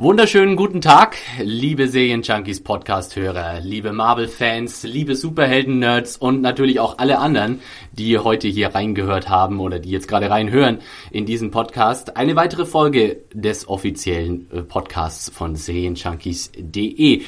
[0.00, 7.60] Wunderschönen guten Tag, liebe Serien-Junkies Podcast-Hörer, liebe Marvel-Fans, liebe Superhelden-Nerds und natürlich auch alle anderen,
[7.90, 10.78] die heute hier reingehört haben oder die jetzt gerade reinhören
[11.10, 12.16] in diesen Podcast.
[12.16, 17.22] Eine weitere Folge des offiziellen äh, Podcasts von Serienjunkies.de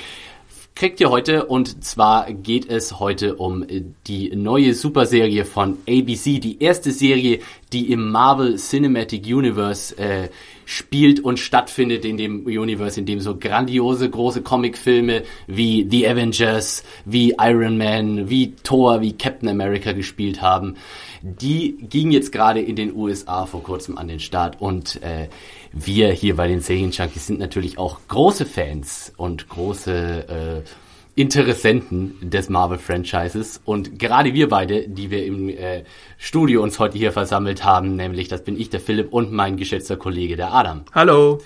[0.77, 3.67] kriegt ihr heute und zwar geht es heute um
[4.07, 7.41] die neue Superserie von ABC, die erste Serie,
[7.73, 10.29] die im Marvel Cinematic Universe äh,
[10.71, 16.85] spielt und stattfindet in dem Universe, in dem so grandiose große Comicfilme wie The Avengers,
[17.05, 20.77] wie Iron Man, wie Thor, wie Captain America gespielt haben.
[21.23, 25.29] Die ging jetzt gerade in den USA vor kurzem an den Start und äh,
[25.73, 30.90] wir hier bei den Serienjunkies sind natürlich auch große Fans und große äh,
[31.21, 33.61] Interessenten des Marvel-Franchises.
[33.65, 35.85] Und gerade wir beide, die wir im äh,
[36.19, 39.97] Studio uns heute hier versammelt haben, nämlich das bin ich, der Philipp und mein geschätzter
[39.97, 40.83] Kollege, der Adam.
[40.95, 41.41] Hallo.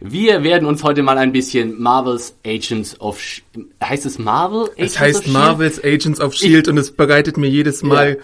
[0.00, 3.42] Wir werden uns heute mal ein bisschen Marvel's Agents of Sh
[3.82, 4.64] heißt es Marvel?
[4.72, 8.22] Agents es heißt Marvel's Agents of Shield ich und es bereitet mir jedes Mal ja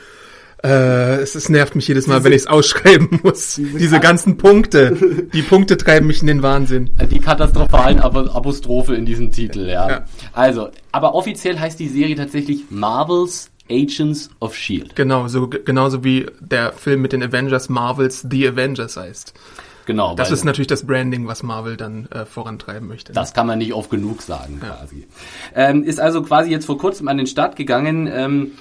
[0.63, 3.57] äh, es, es nervt mich jedes Mal, diese, wenn ich es ausschreiben muss.
[3.57, 4.97] Diese, diese ganzen Punkte.
[5.33, 6.91] Die Punkte treiben mich in den Wahnsinn.
[7.11, 9.89] Die katastrophalen Apostrophe in diesem Titel, ja.
[9.89, 10.05] ja.
[10.33, 14.95] Also, aber offiziell heißt die Serie tatsächlich Marvel's Agents of Shield.
[14.97, 19.35] Genau, so genauso wie der Film mit den Avengers Marvels The Avengers heißt.
[19.87, 20.15] Genau.
[20.15, 23.13] Das ist natürlich das Branding, was Marvel dann äh, vorantreiben möchte.
[23.13, 24.69] Das kann man nicht oft genug sagen, ja.
[24.69, 25.09] quasi.
[25.55, 28.09] Ähm, ist also quasi jetzt vor kurzem an den Start gegangen.
[28.13, 28.53] Ähm,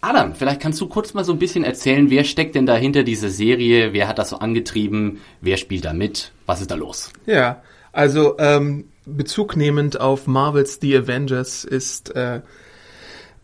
[0.00, 3.30] Adam, vielleicht kannst du kurz mal so ein bisschen erzählen, wer steckt denn dahinter dieser
[3.30, 3.92] Serie?
[3.92, 5.20] Wer hat das so angetrieben?
[5.40, 6.32] Wer spielt da mit?
[6.46, 7.10] Was ist da los?
[7.26, 7.62] Ja,
[7.92, 8.84] also ähm,
[9.16, 12.40] Bezug nehmend auf Marvels The Avengers ist äh,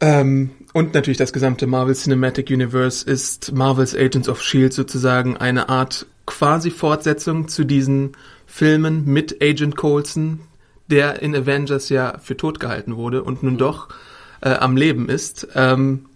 [0.01, 5.69] ähm, und natürlich das gesamte Marvel Cinematic Universe ist Marvels Agents of Shield sozusagen eine
[5.69, 8.13] Art quasi Fortsetzung zu diesen
[8.47, 10.41] Filmen mit Agent Coulson,
[10.89, 13.89] der in Avengers ja für tot gehalten wurde und nun doch
[14.41, 15.49] äh, am Leben ist.
[15.55, 16.07] Ähm,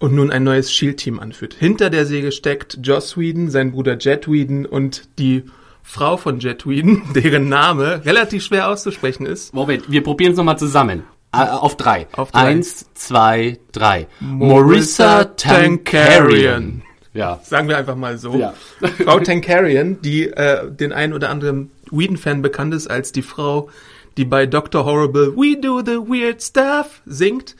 [0.00, 1.54] und nun ein neues Shield-Team anführt.
[1.54, 5.42] Hinter der Säge steckt Joss Whedon, sein Bruder Jet Whedon und die
[5.88, 9.54] Frau von Jet Whedon, deren Name relativ schwer auszusprechen ist.
[9.54, 11.04] Moment, wir probieren es nochmal zusammen.
[11.32, 12.06] Äh, auf drei.
[12.12, 12.40] Auf drei.
[12.40, 14.06] Eins, zwei, drei.
[14.20, 16.82] Marissa Tankarian.
[17.14, 17.40] Ja.
[17.42, 18.34] Sagen wir einfach mal so.
[18.34, 18.52] Ja.
[19.04, 23.70] Frau Tankarian, die äh, den einen oder anderen Whedon-Fan bekannt ist als die Frau,
[24.18, 24.84] die bei Dr.
[24.84, 27.56] Horrible We Do the Weird Stuff singt.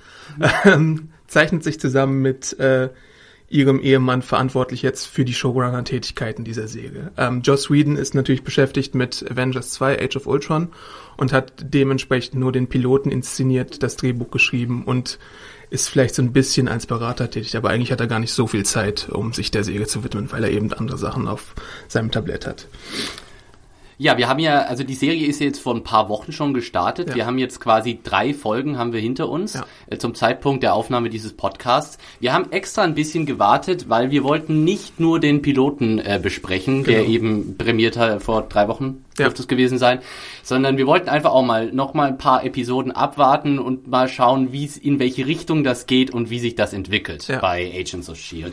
[0.64, 2.88] Mhm zeichnet sich zusammen mit äh,
[3.50, 7.12] ihrem Ehemann verantwortlich jetzt für die Showrunner-Tätigkeiten dieser Serie.
[7.16, 10.68] Ähm, Joss Whedon ist natürlich beschäftigt mit Avengers 2, Age of Ultron
[11.16, 15.18] und hat dementsprechend nur den Piloten inszeniert, das Drehbuch geschrieben und
[15.70, 18.46] ist vielleicht so ein bisschen als Berater tätig, aber eigentlich hat er gar nicht so
[18.46, 21.54] viel Zeit, um sich der Serie zu widmen, weil er eben andere Sachen auf
[21.88, 22.66] seinem Tablett hat.
[24.00, 27.10] Ja, wir haben ja, also die Serie ist jetzt vor ein paar Wochen schon gestartet.
[27.10, 27.14] Ja.
[27.16, 29.66] Wir haben jetzt quasi drei Folgen haben wir hinter uns ja.
[29.90, 31.98] äh, zum Zeitpunkt der Aufnahme dieses Podcasts.
[32.20, 36.84] Wir haben extra ein bisschen gewartet, weil wir wollten nicht nur den Piloten äh, besprechen,
[36.84, 36.98] genau.
[36.98, 39.24] der eben prämiert hat vor drei Wochen ja.
[39.24, 39.98] dürfte es gewesen sein,
[40.44, 44.52] sondern wir wollten einfach auch mal noch mal ein paar Episoden abwarten und mal schauen,
[44.52, 48.16] wie es in welche Richtung das geht und wie sich das entwickelt bei Agents of
[48.16, 48.52] Shield.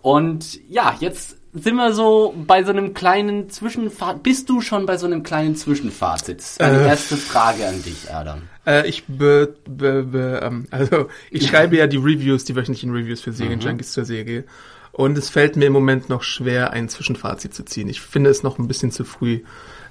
[0.00, 4.22] Und ja, jetzt sind wir so bei so einem kleinen Zwischenfazit.
[4.22, 6.42] Bist du schon bei so einem kleinen Zwischenfazit?
[6.58, 8.42] Meine äh, erste Frage an dich, Adam.
[8.66, 13.22] Äh, ich be, be, be, ähm, also ich schreibe ja die Reviews, die wöchentlichen Reviews
[13.22, 13.92] für Serienjunkies mhm.
[13.92, 14.44] zur Serie.
[14.92, 17.88] Und es fällt mir im Moment noch schwer, ein Zwischenfazit zu ziehen.
[17.88, 19.40] Ich finde es noch ein bisschen zu früh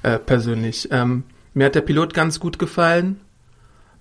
[0.03, 0.89] äh, persönlich.
[0.91, 1.23] Ähm,
[1.53, 3.21] mir hat der Pilot ganz gut gefallen.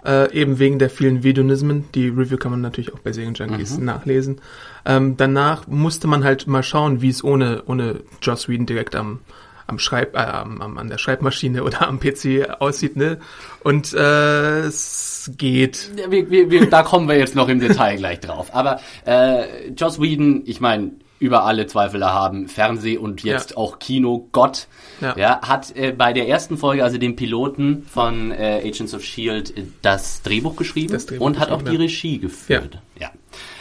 [0.04, 1.86] Äh, eben wegen der vielen Vedonismen.
[1.94, 3.86] Die Review kann man natürlich auch bei Serienjunkies mhm.
[3.86, 4.40] nachlesen.
[4.84, 9.20] Ähm, danach musste man halt mal schauen, wie es ohne, ohne Joss Whedon direkt am,
[9.66, 13.18] am Schreib, äh, am, am, an der Schreibmaschine oder am PC aussieht, ne?
[13.62, 15.90] Und äh, es geht.
[15.96, 18.54] Ja, wir, wir, wir, da kommen wir jetzt noch im Detail gleich drauf.
[18.54, 20.90] Aber äh, Joss Whedon, ich meine,
[21.24, 23.56] über alle Zweifel haben, Fernseh und jetzt ja.
[23.56, 24.68] auch Kino, Gott,
[25.00, 25.16] ja.
[25.16, 29.54] ja hat äh, bei der ersten Folge, also dem Piloten von äh, Agents of Shield,
[29.82, 32.78] das Drehbuch geschrieben das Drehbuch und hat auch die Regie geführt.
[33.00, 33.10] Ja.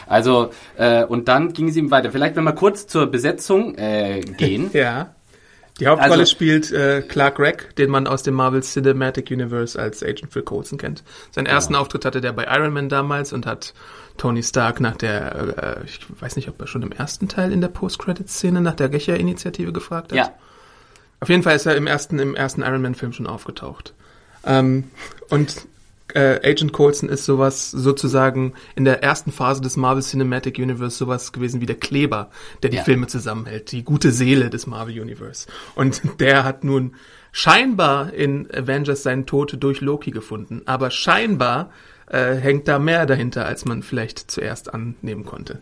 [0.06, 2.12] Also, äh, und dann ging es ihm weiter.
[2.12, 4.70] Vielleicht, wenn wir kurz zur Besetzung äh, gehen.
[4.74, 5.14] ja.
[5.80, 10.04] Die Hauptrolle also, spielt äh, Clark Gregg, den man aus dem Marvel Cinematic Universe als
[10.04, 11.02] Agent Phil Coulson kennt.
[11.32, 11.82] Seinen ersten genau.
[11.82, 13.74] Auftritt hatte der bei Iron Man damals und hat
[14.16, 17.60] Tony Stark nach der, äh, ich weiß nicht, ob er schon im ersten Teil in
[17.60, 20.16] der Post-Credit-Szene nach der Gecher-Initiative gefragt hat.
[20.16, 20.32] Ja.
[21.20, 23.94] Auf jeden Fall ist er im ersten, im ersten Iron Man-Film schon aufgetaucht.
[24.44, 24.84] Ähm,
[25.30, 25.66] und
[26.12, 31.32] äh, Agent Coulson ist sowas sozusagen in der ersten Phase des Marvel Cinematic Universe sowas
[31.32, 32.30] gewesen wie der Kleber,
[32.62, 32.84] der die ja.
[32.84, 35.48] Filme zusammenhält, die gute Seele des Marvel Universe.
[35.74, 36.94] Und der hat nun
[37.32, 41.70] scheinbar in Avengers seinen Tod durch Loki gefunden, aber scheinbar
[42.06, 45.60] äh, hängt da mehr dahinter, als man vielleicht zuerst annehmen konnte.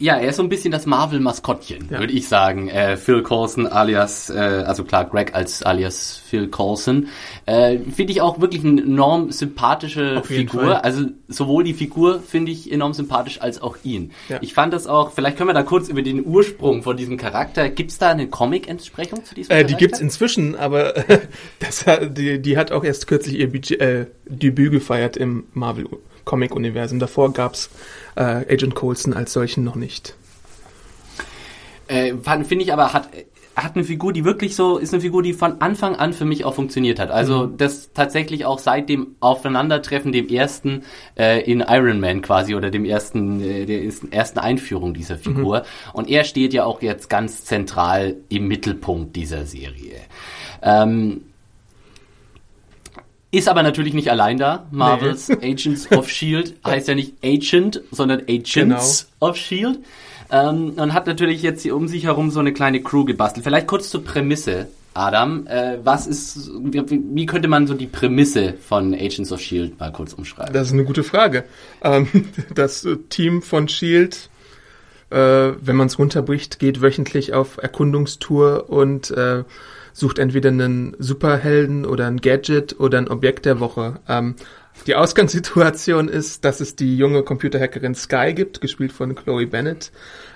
[0.00, 1.98] Ja, er ist so ein bisschen das Marvel-Maskottchen, ja.
[1.98, 2.68] würde ich sagen.
[2.68, 7.08] Äh, Phil Coulson alias, äh, also klar, Greg als alias Phil Coulson.
[7.44, 10.82] Äh, finde ich auch wirklich eine enorm sympathische Figur.
[10.84, 14.12] Also sowohl die Figur finde ich enorm sympathisch als auch ihn.
[14.30, 14.38] Ja.
[14.40, 17.68] Ich fand das auch, vielleicht können wir da kurz über den Ursprung von diesem Charakter.
[17.68, 19.76] Gibt es da eine Comic-Entsprechung zu diesem äh, Charakter?
[19.76, 20.94] Die gibt's inzwischen, aber
[21.58, 25.86] das, die, die hat auch erst kürzlich ihr Budget, äh, Debüt gefeiert im Marvel
[26.24, 27.00] Comic-Universum.
[27.00, 27.68] Davor gab's
[28.16, 30.14] äh, Agent Coulson als solchen noch nicht.
[31.88, 33.08] Äh, Finde ich aber, hat,
[33.56, 36.44] hat eine Figur, die wirklich so, ist eine Figur, die von Anfang an für mich
[36.44, 37.10] auch funktioniert hat.
[37.10, 37.56] Also mhm.
[37.56, 40.84] das tatsächlich auch seit dem Aufeinandertreffen, dem ersten
[41.18, 45.60] äh, in Iron Man quasi oder dem ersten, äh, der ersten Einführung dieser Figur.
[45.60, 45.90] Mhm.
[45.92, 49.96] Und er steht ja auch jetzt ganz zentral im Mittelpunkt dieser Serie.
[50.62, 51.22] Ähm,
[53.30, 54.66] ist aber natürlich nicht allein da.
[54.70, 55.52] Marvels nee.
[55.52, 59.30] Agents of Shield heißt ja nicht Agent, sondern Agents genau.
[59.30, 59.78] of Shield.
[60.32, 63.44] Ähm, und hat natürlich jetzt hier um sich herum so eine kleine Crew gebastelt.
[63.44, 65.46] Vielleicht kurz zur Prämisse, Adam.
[65.46, 70.12] Äh, was ist, wie, könnte man so die Prämisse von Agents of Shield mal kurz
[70.12, 70.52] umschreiben?
[70.52, 71.44] Das ist eine gute Frage.
[71.82, 72.08] Ähm,
[72.54, 74.29] das Team von Shield,
[75.10, 79.44] äh, wenn man es runterbricht, geht wöchentlich auf Erkundungstour und äh,
[79.92, 84.00] sucht entweder einen Superhelden oder ein Gadget oder ein Objekt der Woche.
[84.08, 84.36] Ähm,
[84.86, 89.90] die Ausgangssituation ist, dass es die junge Computerhackerin Sky gibt, gespielt von Chloe Bennett,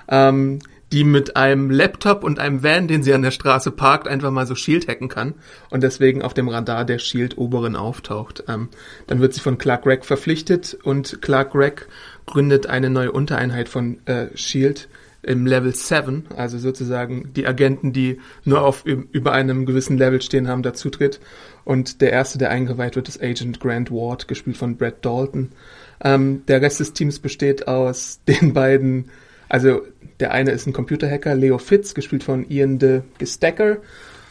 [0.08, 0.58] ähm,
[0.92, 4.46] die mit einem Laptop und einem Van, den sie an der Straße parkt, einfach mal
[4.46, 5.34] so Shield hacken kann
[5.70, 8.44] und deswegen auf dem Radar der Shield-Oberen auftaucht.
[8.48, 8.68] Ähm,
[9.06, 11.86] dann wird sie von Clark Gregg verpflichtet und Clark Gregg
[12.26, 14.88] gründet eine neue Untereinheit von äh, Shield,
[15.26, 20.48] im Level 7, also sozusagen die Agenten, die nur auf über einem gewissen Level stehen
[20.48, 21.20] haben, dazu tritt.
[21.64, 25.50] Und der erste, der eingeweiht wird, ist Agent Grant Ward, gespielt von Brad Dalton.
[26.02, 29.06] Ähm, der Rest des Teams besteht aus den beiden,
[29.48, 29.82] also
[30.20, 33.78] der eine ist ein Computerhacker, Leo Fitz, gespielt von Ian de Gestacker.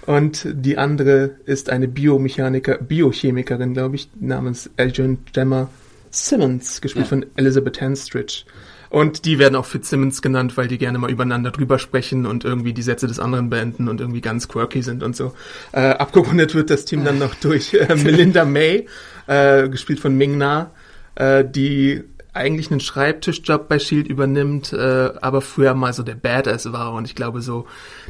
[0.06, 5.70] Und die andere ist eine Biomechaniker, Biochemikerin, glaube ich, namens Agent Gemma
[6.14, 7.10] Simmons, gespielt ja.
[7.10, 8.44] von Elizabeth Henstridge.
[8.90, 12.74] Und die werden auch Fitzsimmons genannt, weil die gerne mal übereinander drüber sprechen und irgendwie
[12.74, 15.34] die Sätze des anderen beenden und irgendwie ganz quirky sind und so.
[15.72, 18.88] Äh, abgerundet wird das Team dann noch durch äh, Melinda May,
[19.26, 20.70] äh, gespielt von Ming Na,
[21.16, 22.04] äh, die
[22.34, 27.06] eigentlich einen Schreibtischjob bei Shield übernimmt, äh, aber früher mal so der Badass war und
[27.06, 27.68] ich glaube so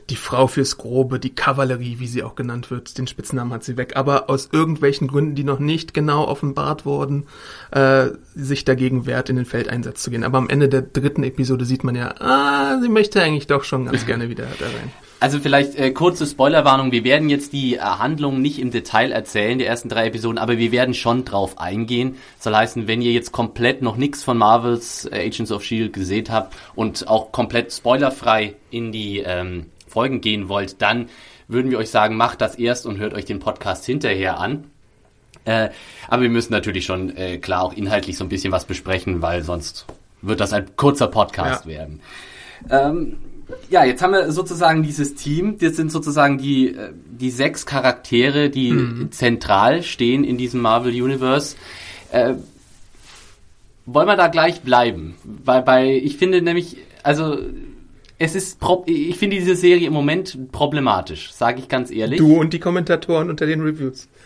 [0.10, 3.78] die Frau fürs Grobe, die Kavallerie, wie sie auch genannt wird, den Spitznamen hat sie
[3.78, 7.28] weg, aber aus irgendwelchen Gründen, die noch nicht genau offenbart wurden,
[7.72, 10.24] äh, sich dagegen wehrt, in den Feldeinsatz zu gehen.
[10.24, 13.86] Aber am Ende der dritten Episode sieht man ja, ah, sie möchte eigentlich doch schon
[13.86, 14.92] ganz gerne wieder da rein.
[15.24, 19.58] Also vielleicht äh, kurze Spoilerwarnung, wir werden jetzt die äh, Handlung nicht im Detail erzählen,
[19.58, 22.18] die ersten drei Episoden, aber wir werden schon drauf eingehen.
[22.40, 26.26] soll heißen, wenn ihr jetzt komplett noch nichts von Marvels äh, Agents of Shield gesehen
[26.28, 31.08] habt und auch komplett spoilerfrei in die ähm, Folgen gehen wollt, dann
[31.48, 34.66] würden wir euch sagen, macht das erst und hört euch den Podcast hinterher an.
[35.46, 35.70] Äh,
[36.10, 39.42] aber wir müssen natürlich schon äh, klar auch inhaltlich so ein bisschen was besprechen, weil
[39.42, 39.86] sonst
[40.22, 41.72] wird das ein kurzer Podcast ja.
[41.72, 42.02] werden.
[42.70, 43.18] Ähm,
[43.70, 45.58] ja, jetzt haben wir sozusagen dieses Team.
[45.58, 49.12] Das sind sozusagen die, äh, die sechs Charaktere, die mhm.
[49.12, 51.56] zentral stehen in diesem Marvel Universe.
[52.12, 52.36] Äh,
[53.86, 55.16] wollen wir da gleich bleiben?
[55.24, 57.38] Weil, weil ich finde nämlich, also
[58.18, 62.20] es ist, ich finde diese Serie im Moment problematisch, sage ich ganz ehrlich.
[62.20, 64.08] Du und die Kommentatoren unter den Reviews.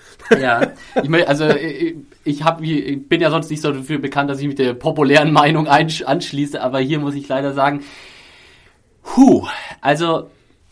[0.42, 1.96] Ja, ich mein, also ich,
[2.26, 5.32] ich, hab, ich bin ja sonst nicht so dafür bekannt, dass ich mit der populären
[5.32, 7.84] Meinung anschließe, aber hier muss ich leider sagen,
[9.08, 9.48] Puh,
[9.82, 10.30] also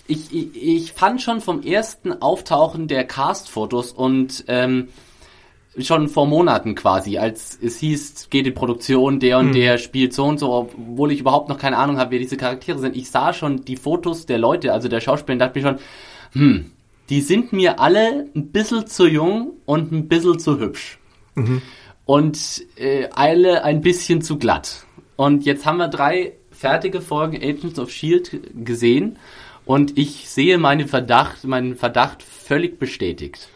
[0.07, 4.89] ich, ich, ich fand schon vom ersten Auftauchen der Cast-Fotos und ähm,
[5.79, 9.53] schon vor Monaten quasi, als es hieß, geht in Produktion, der und hm.
[9.53, 12.77] der spielt so und so, obwohl ich überhaupt noch keine Ahnung habe, wer diese Charaktere
[12.77, 12.95] sind.
[12.95, 15.79] Ich sah schon die Fotos der Leute, also der Schauspieler, und dachte mir schon,
[16.33, 16.71] hm,
[17.09, 20.99] die sind mir alle ein bisschen zu jung und ein bisschen zu hübsch.
[21.35, 21.61] Mhm.
[22.05, 24.85] Und äh, alle ein bisschen zu glatt.
[25.15, 26.33] Und jetzt haben wir drei
[26.65, 29.19] fertige Folgen Agents of Shield gesehen
[29.65, 33.49] und ich sehe meinen Verdacht, meinen Verdacht völlig bestätigt.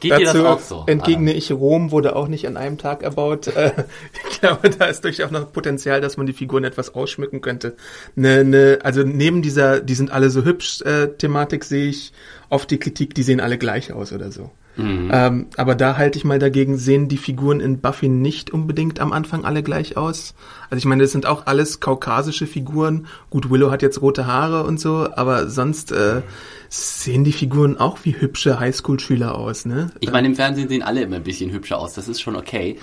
[0.00, 0.84] Geht Dazu dir das auch so?
[0.86, 3.48] Entgegne ich, Rom wurde auch nicht an einem Tag erbaut.
[3.48, 3.72] Äh,
[4.30, 7.76] ich glaube, da ist durchaus noch Potenzial, dass man die Figuren etwas ausschmücken könnte.
[8.14, 12.14] Ne, ne, also neben dieser, die sind alle so hübsch äh, Thematik sehe ich
[12.48, 14.50] oft die Kritik, die sehen alle gleich aus oder so.
[14.76, 15.10] Mhm.
[15.12, 19.12] Ähm, aber da halte ich mal dagegen, sehen die Figuren in Buffy nicht unbedingt am
[19.12, 20.34] Anfang alle gleich aus.
[20.70, 23.06] Also ich meine, das sind auch alles kaukasische Figuren.
[23.30, 26.22] Gut, Willow hat jetzt rote Haare und so, aber sonst äh,
[26.68, 29.90] sehen die Figuren auch wie hübsche Highschool-Schüler aus, ne?
[30.00, 32.78] Ich meine, im Fernsehen sehen alle immer ein bisschen hübscher aus, das ist schon okay.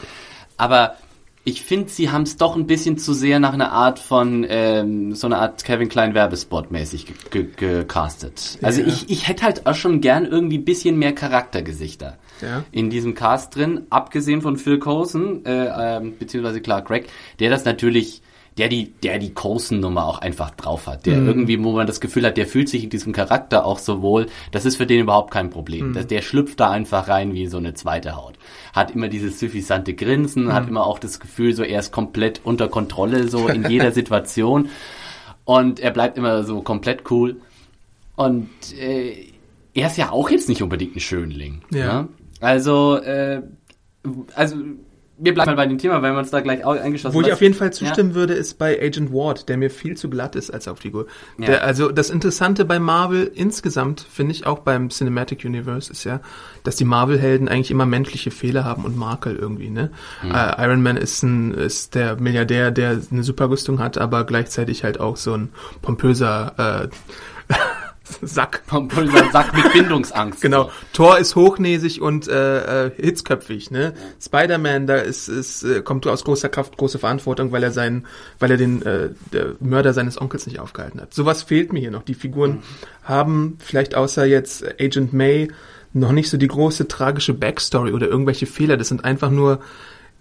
[0.58, 0.96] Aber
[1.50, 5.16] ich finde, sie haben es doch ein bisschen zu sehr nach einer Art von, ähm,
[5.16, 8.60] so einer Art Kevin Klein Werbespot mäßig gecastet.
[8.62, 8.88] Also ja.
[8.88, 12.64] ich, ich hätte halt auch schon gern irgendwie ein bisschen mehr Charaktergesichter ja.
[12.72, 17.08] in diesem Cast drin, abgesehen von Phil Coulson, äh, äh, beziehungsweise Clark Gregg,
[17.40, 18.22] der das natürlich
[18.60, 21.06] der die, der die Coulson-Nummer auch einfach drauf hat.
[21.06, 21.28] Der mhm.
[21.28, 24.26] irgendwie, wo man das Gefühl hat, der fühlt sich in diesem Charakter auch so wohl,
[24.52, 25.90] das ist für den überhaupt kein Problem.
[25.90, 25.94] Mhm.
[25.94, 28.36] Der, der schlüpft da einfach rein wie so eine zweite Haut.
[28.74, 30.54] Hat immer dieses suffisante Grinsen, mhm.
[30.54, 34.68] hat immer auch das Gefühl, so er ist komplett unter Kontrolle, so in jeder Situation.
[35.46, 37.38] Und er bleibt immer so komplett cool.
[38.18, 39.32] Und äh,
[39.74, 41.62] er ist ja auch jetzt nicht unbedingt ein Schönling.
[41.72, 41.80] Ja.
[41.80, 42.08] ja?
[42.42, 43.42] Also, äh,
[44.36, 44.58] also
[45.22, 47.42] wir bleiben mal bei dem Thema, weil wir uns da gleich eingeschossen Wo ich auf
[47.42, 48.16] jeden Fall zustimmen ja.
[48.16, 51.08] würde, ist bei Agent Ward, der mir viel zu glatt ist als Hauptfigur.
[51.38, 51.46] Ja.
[51.46, 56.22] Der, also das Interessante bei Marvel insgesamt, finde ich auch beim Cinematic Universe, ist ja,
[56.64, 59.70] dass die Marvel-Helden eigentlich immer menschliche Fehler haben und Makel irgendwie.
[59.70, 59.92] Ne?
[60.24, 60.32] Mhm.
[60.32, 65.00] Äh, Iron Man ist, ein, ist der Milliardär, der eine Superrüstung hat, aber gleichzeitig halt
[65.00, 65.50] auch so ein
[65.82, 67.54] pompöser äh,
[68.22, 68.66] Sack.
[68.68, 70.42] Pompöser Sack mit Bindungsangst.
[70.42, 70.72] genau.
[70.94, 73.84] Thor ist hochnäsig und äh, äh, hitzköpfig, ne?
[73.84, 73.94] Ja.
[74.22, 78.06] Spider-Man, da ist, ist, äh, kommt aus großer Kraft große Verantwortung, weil er seinen,
[78.40, 81.14] weil er den äh, der Mörder seines Onkels nicht aufgehalten hat.
[81.14, 82.04] Sowas fehlt mir hier noch.
[82.04, 82.62] Die Figuren mhm.
[83.04, 85.50] haben vielleicht außer jetzt Agent May
[85.94, 88.78] noch nicht so die große tragische Backstory oder irgendwelche Fehler.
[88.78, 89.60] Das sind einfach nur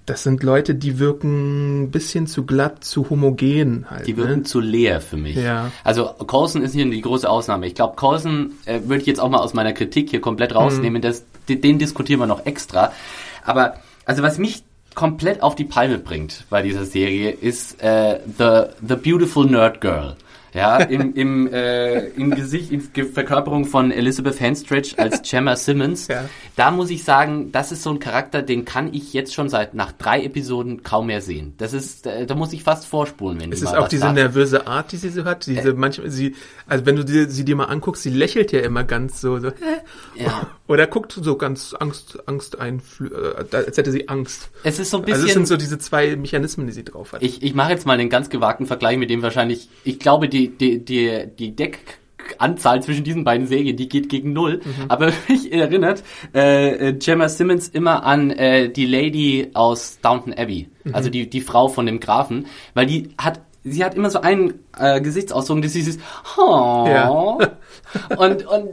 [0.08, 4.06] das sind Leute, die wirken ein bisschen zu glatt, zu homogen halt.
[4.06, 4.42] Die wirken ne?
[4.42, 5.36] zu leer für mich.
[5.36, 5.70] Ja.
[5.84, 7.66] Also Coulson ist hier die große Ausnahme.
[7.66, 11.00] Ich glaube, Coulson äh, würde ich jetzt auch mal aus meiner Kritik hier komplett rausnehmen.
[11.00, 11.02] Mhm.
[11.02, 12.92] Das, den, den diskutieren wir noch extra.
[13.44, 13.74] Aber
[14.06, 14.62] also was mich
[14.94, 20.16] komplett auf die Palme bringt bei dieser Serie ist äh, The, The Beautiful Nerd Girl.
[20.54, 26.08] Ja, im, im, äh, im Gesicht, in Verkörperung von Elizabeth Henstridge als Gemma Simmons.
[26.08, 26.28] Ja.
[26.56, 29.74] Da muss ich sagen, das ist so ein Charakter, den kann ich jetzt schon seit
[29.74, 31.54] nach drei Episoden kaum mehr sehen.
[31.58, 34.14] Das ist, äh, da muss ich fast vorspulen, wenn es die ist auch diese sagt.
[34.14, 35.46] nervöse Art, die sie so hat.
[35.46, 36.34] Diese äh, manchmal, sie,
[36.66, 39.48] also wenn du die, sie dir mal anguckst, sie lächelt ja immer ganz so, so
[39.48, 40.22] hä?
[40.22, 40.46] Ja.
[40.68, 44.50] Oder guckt so ganz Angst, Angst ein, äh, als hätte sie Angst.
[44.64, 45.14] Es ist so ein bisschen.
[45.14, 47.22] Also es sind so diese zwei Mechanismen, die sie drauf hat.
[47.22, 49.68] Ich, ich mache jetzt mal einen ganz gewagten Vergleich mit dem wahrscheinlich.
[49.84, 54.60] Ich glaube, die die, die, die Deckanzahl zwischen diesen beiden Serien, die geht gegen null.
[54.64, 54.84] Mhm.
[54.88, 60.94] Aber mich erinnert äh, Gemma Simmons immer an äh, die Lady aus Downton Abbey, mhm.
[60.94, 64.60] also die, die Frau von dem Grafen, weil die hat sie hat immer so einen
[64.78, 66.00] äh, Gesichtsausdruck, das ist
[66.36, 66.86] oh.
[66.88, 67.08] Ja.
[68.16, 68.68] und und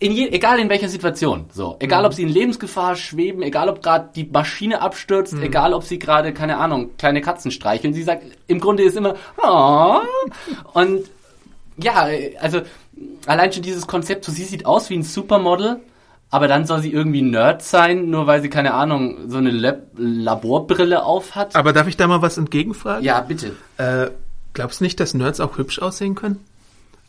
[0.00, 2.06] in je, egal in welcher Situation, so, egal mhm.
[2.06, 5.42] ob sie in Lebensgefahr schweben, egal ob gerade die Maschine abstürzt, mhm.
[5.42, 9.14] egal ob sie gerade keine Ahnung kleine Katzen streicheln, sie sagt im Grunde ist immer
[9.42, 10.00] oh.
[10.72, 11.04] und
[11.76, 12.08] ja,
[12.40, 12.62] also
[13.26, 15.80] allein schon dieses Konzept, so sie sieht aus wie ein Supermodel,
[16.30, 19.82] aber dann soll sie irgendwie Nerd sein, nur weil sie, keine Ahnung, so eine Lab
[19.96, 21.56] Laborbrille auf hat.
[21.56, 23.04] Aber darf ich da mal was entgegenfragen?
[23.04, 23.56] Ja, bitte.
[23.76, 24.10] Äh,
[24.54, 26.44] glaubst du nicht, dass Nerds auch hübsch aussehen können?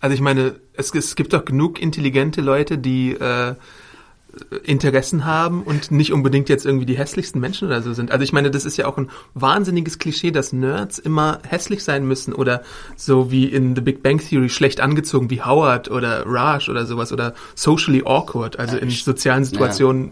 [0.01, 3.55] Also ich meine, es, es gibt doch genug intelligente Leute, die äh,
[4.63, 8.11] Interessen haben und nicht unbedingt jetzt irgendwie die hässlichsten Menschen oder so sind.
[8.11, 12.05] Also ich meine, das ist ja auch ein wahnsinniges Klischee, dass Nerds immer hässlich sein
[12.07, 12.63] müssen oder
[12.95, 17.11] so wie in The Big Bang Theory schlecht angezogen wie Howard oder Raj oder sowas
[17.11, 20.09] oder socially awkward, also in sozialen Situationen ja.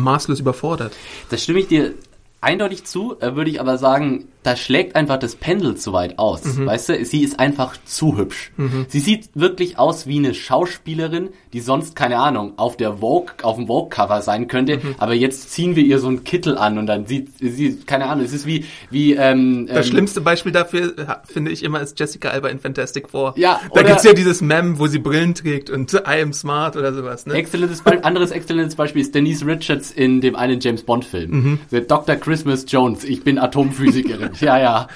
[0.00, 0.94] maßlos überfordert.
[1.28, 1.92] Das stimme ich dir
[2.40, 6.44] eindeutig zu, äh, würde ich aber sagen, da schlägt einfach das Pendel zu weit aus.
[6.44, 6.66] Mhm.
[6.66, 8.52] Weißt du, sie ist einfach zu hübsch.
[8.58, 8.84] Mhm.
[8.88, 13.56] Sie sieht wirklich aus wie eine Schauspielerin, die sonst, keine Ahnung, auf der Vogue, auf
[13.56, 14.94] dem Vogue-Cover sein könnte, mhm.
[14.98, 18.24] aber jetzt ziehen wir ihr so einen Kittel an und dann sieht sie, keine Ahnung,
[18.24, 22.28] es ist wie, wie, ähm, Das ähm, schlimmste Beispiel dafür, finde ich immer, ist Jessica
[22.28, 23.32] Alba in Fantastic Four.
[23.36, 26.92] Ja, Da gibt's ja dieses Mem, wo sie Brillen trägt und I am smart oder
[26.92, 27.32] sowas, ne?
[27.32, 31.58] Exzellentes Beispiel, anderes exzellentes Beispiel ist Denise Richards in dem einen James Bond Film.
[31.70, 31.86] Mhm.
[31.88, 32.16] Dr.
[32.16, 34.33] Christmas Jones, ich bin Atomphysikerin.
[34.40, 34.88] ja, ja.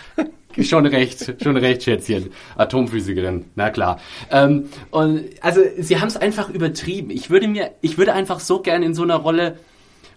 [0.61, 2.31] Schon recht, schon recht, Schätzchen.
[2.57, 4.01] Atomphysikerin, na klar.
[4.31, 7.11] Ähm, und also sie haben es einfach übertrieben.
[7.11, 9.59] Ich würde mir, ich würde einfach so gerne in so einer Rolle,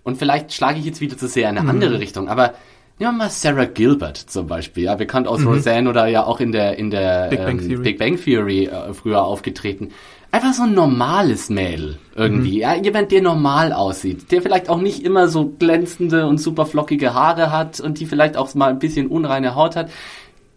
[0.04, 1.70] und vielleicht schlage ich jetzt wieder zu sehr in eine mhm.
[1.70, 2.56] andere Richtung, aber
[3.01, 5.48] Nehmen wir mal Sarah Gilbert zum Beispiel, ja, bekannt aus mhm.
[5.48, 8.66] Roseanne oder ja auch in der, in der Big Bang ähm, Theory, Big Bang Theory
[8.66, 9.90] äh, früher aufgetreten.
[10.34, 12.62] Einfach so ein normales Mädel irgendwie, mhm.
[12.62, 17.14] ja, jemand, der normal aussieht, der vielleicht auch nicht immer so glänzende und super flockige
[17.14, 19.92] Haare hat und die vielleicht auch mal ein bisschen unreine Haut hat.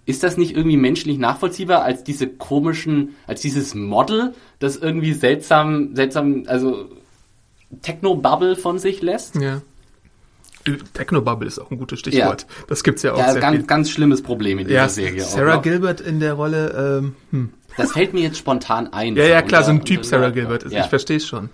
[0.06, 5.96] Ist das nicht irgendwie menschlich nachvollziehbar als diese komischen, als dieses Model, das irgendwie seltsam,
[5.96, 6.90] seltsam, also
[7.82, 9.36] Techno-Bubble von sich lässt?
[9.36, 9.62] Ja.
[10.94, 12.42] Technobubble ist auch ein gutes Stichwort.
[12.42, 12.64] Ja.
[12.68, 13.18] Das gibt's ja auch.
[13.18, 13.66] Ja, sehr ganz, viel.
[13.66, 15.22] ganz schlimmes Problem in dieser ja, Serie.
[15.22, 17.00] Sarah Gilbert in der Rolle.
[17.02, 17.50] Ähm, hm.
[17.76, 19.16] Das fällt mir jetzt spontan ein.
[19.16, 20.72] Ja, ja, klar, so ein Typ Sarah Gilbert ist.
[20.72, 20.82] Ja.
[20.82, 21.50] Ich verstehe es schon.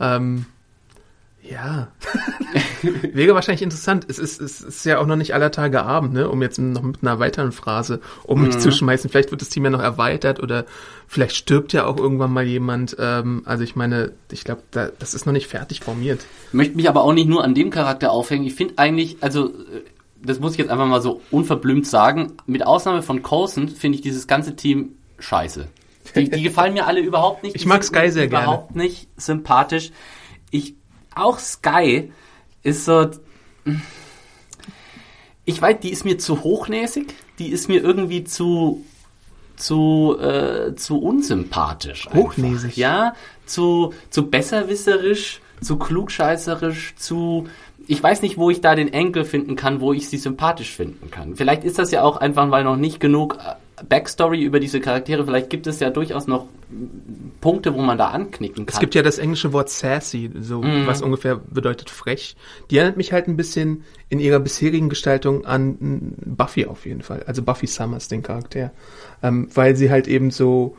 [0.00, 0.46] Ähm,
[1.42, 1.88] ja.
[3.12, 4.04] Wäre wahrscheinlich interessant.
[4.08, 6.28] Es ist, es ist ja auch noch nicht aller Tage Abend, ne?
[6.28, 8.60] um jetzt noch mit einer weiteren Phrase um mich mhm.
[8.60, 9.08] zu schmeißen.
[9.10, 10.66] Vielleicht wird das Team ja noch erweitert oder
[11.06, 12.96] vielleicht stirbt ja auch irgendwann mal jemand.
[12.98, 16.20] Ähm, also ich meine, ich glaube, da, das ist noch nicht fertig formiert.
[16.48, 18.44] Ich möchte mich aber auch nicht nur an dem Charakter aufhängen.
[18.44, 19.52] Ich finde eigentlich, also
[20.22, 24.02] das muss ich jetzt einfach mal so unverblümt sagen, mit Ausnahme von Coulson finde ich
[24.02, 25.68] dieses ganze Team scheiße.
[26.14, 27.54] Die, die gefallen mir alle überhaupt nicht.
[27.54, 28.44] Ich mag Sky sehr gerne.
[28.44, 29.90] Überhaupt nicht sympathisch.
[30.50, 30.74] Ich
[31.14, 32.12] auch Sky
[32.62, 33.10] ist so.
[35.44, 38.84] Ich weiß, die ist mir zu hochnäsig, die ist mir irgendwie zu
[39.56, 42.08] zu äh, zu unsympathisch.
[42.12, 42.76] Hochnäsig.
[42.76, 43.14] Ja,
[43.46, 47.48] zu zu besserwisserisch, zu klugscheißerisch, zu
[47.86, 51.10] ich weiß nicht, wo ich da den Enkel finden kann, wo ich sie sympathisch finden
[51.10, 51.36] kann.
[51.36, 53.54] Vielleicht ist das ja auch einfach, weil noch nicht genug äh,
[53.88, 55.24] Backstory über diese Charaktere.
[55.24, 56.46] Vielleicht gibt es ja durchaus noch
[57.40, 58.74] Punkte, wo man da anknicken kann.
[58.74, 60.86] Es gibt ja das englische Wort sassy, so mm.
[60.86, 62.36] was ungefähr bedeutet frech.
[62.70, 67.22] Die erinnert mich halt ein bisschen in ihrer bisherigen Gestaltung an Buffy auf jeden Fall.
[67.26, 68.72] Also Buffy Summers, den Charakter.
[69.22, 70.76] Ähm, weil sie halt eben so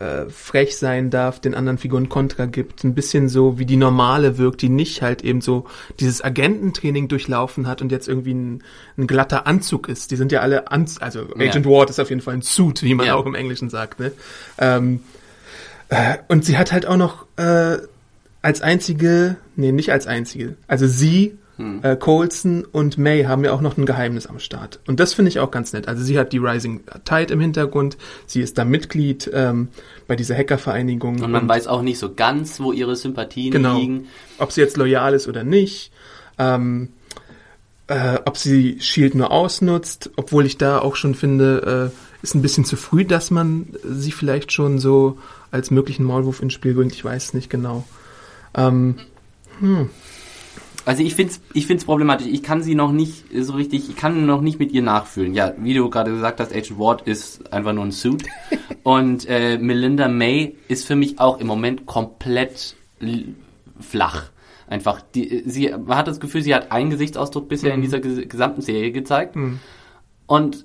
[0.00, 4.38] äh, frech sein darf, den anderen Figuren Kontra gibt, ein bisschen so wie die normale
[4.38, 5.66] wirkt, die nicht halt eben so
[6.00, 8.62] dieses Agententraining durchlaufen hat und jetzt irgendwie ein,
[8.96, 10.10] ein glatter Anzug ist.
[10.10, 11.70] Die sind ja alle, Anz also Agent ja.
[11.70, 13.14] Ward ist auf jeden Fall ein Suit, wie man ja.
[13.14, 14.00] auch im Englischen sagt.
[14.00, 14.12] Ne?
[14.58, 15.00] Ähm,
[15.90, 17.76] äh, und sie hat halt auch noch äh,
[18.40, 21.80] als einzige, nee, nicht als einzige, also sie hm.
[21.82, 24.80] Äh, Colson und May haben ja auch noch ein Geheimnis am Start.
[24.86, 25.88] Und das finde ich auch ganz nett.
[25.88, 29.68] Also sie hat die Rising Tide im Hintergrund, sie ist da Mitglied ähm,
[30.06, 31.20] bei dieser Hackervereinigung.
[31.20, 34.06] Und man und, weiß auch nicht so ganz, wo ihre Sympathien genau, liegen.
[34.38, 35.92] Ob sie jetzt loyal ist oder nicht.
[36.38, 36.88] Ähm,
[37.88, 42.42] äh, ob sie Shield nur ausnutzt, obwohl ich da auch schon finde, äh, ist ein
[42.42, 45.18] bisschen zu früh, dass man sie vielleicht schon so
[45.50, 46.94] als möglichen Maulwurf ins Spiel bringt.
[46.94, 47.84] Ich weiß es nicht genau.
[48.54, 48.96] Ähm,
[49.58, 49.90] hm.
[50.86, 52.26] Also ich finde es ich find's problematisch.
[52.26, 55.34] Ich kann sie noch nicht so richtig, ich kann noch nicht mit ihr nachfühlen.
[55.34, 58.24] Ja, wie du gerade gesagt hast, Agent Ward ist einfach nur ein Suit.
[58.82, 62.76] Und äh, Melinda May ist für mich auch im Moment komplett
[63.78, 64.30] flach.
[64.66, 67.76] Einfach, die, sie, man hat das Gefühl, sie hat einen Gesichtsausdruck bisher mhm.
[67.76, 69.36] in dieser gesamten Serie gezeigt.
[69.36, 69.58] Mhm.
[70.26, 70.64] Und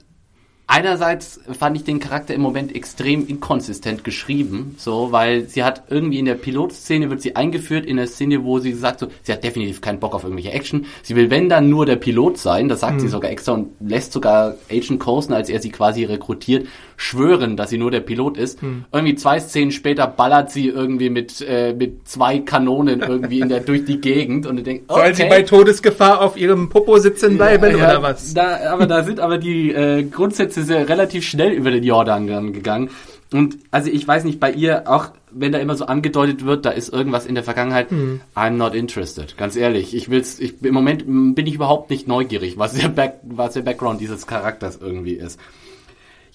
[0.67, 6.19] einerseits fand ich den Charakter im Moment extrem inkonsistent geschrieben, so, weil sie hat irgendwie
[6.19, 9.43] in der Pilotszene wird sie eingeführt in der Szene, wo sie sagt so, sie hat
[9.43, 10.85] definitiv keinen Bock auf irgendwelche Action.
[11.03, 12.99] Sie will wenn dann nur der Pilot sein, das sagt mhm.
[13.01, 17.69] sie sogar extra und lässt sogar Agent Coulson, als er sie quasi rekrutiert, schwören, dass
[17.69, 18.61] sie nur der Pilot ist.
[18.61, 18.85] Mhm.
[18.91, 23.59] Irgendwie zwei Szenen später ballert sie irgendwie mit äh, mit zwei Kanonen irgendwie in der
[23.59, 25.01] durch die Gegend und du denkst, okay.
[25.01, 28.33] Soll sie bei Todesgefahr auf ihrem Popo sitzen bleiben ja, oder was?
[28.33, 32.89] Da, aber da sind aber die äh, Grundsätze sehr relativ schnell über den Jordan gegangen.
[33.33, 36.69] Und also ich weiß nicht, bei ihr auch, wenn da immer so angedeutet wird, da
[36.69, 38.21] ist irgendwas in der Vergangenheit, mhm.
[38.35, 39.35] I'm not interested.
[39.35, 43.19] Ganz ehrlich, ich will's, ich, im Moment bin ich überhaupt nicht neugierig, was der, Back,
[43.23, 45.39] was der Background dieses Charakters irgendwie ist.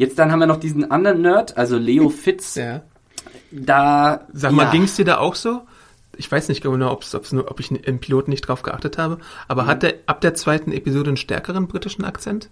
[0.01, 2.55] Jetzt dann haben wir noch diesen anderen Nerd, also Leo Fitz.
[2.55, 2.81] Ja.
[3.51, 4.27] Da.
[4.33, 4.71] Sag mal, ja.
[4.71, 5.61] ging's dir da auch so?
[6.17, 9.19] Ich weiß nicht genau, ob's, ob's nur, ob ich im Piloten nicht drauf geachtet habe,
[9.47, 9.67] aber mhm.
[9.67, 12.49] hat der ab der zweiten Episode einen stärkeren britischen Akzent?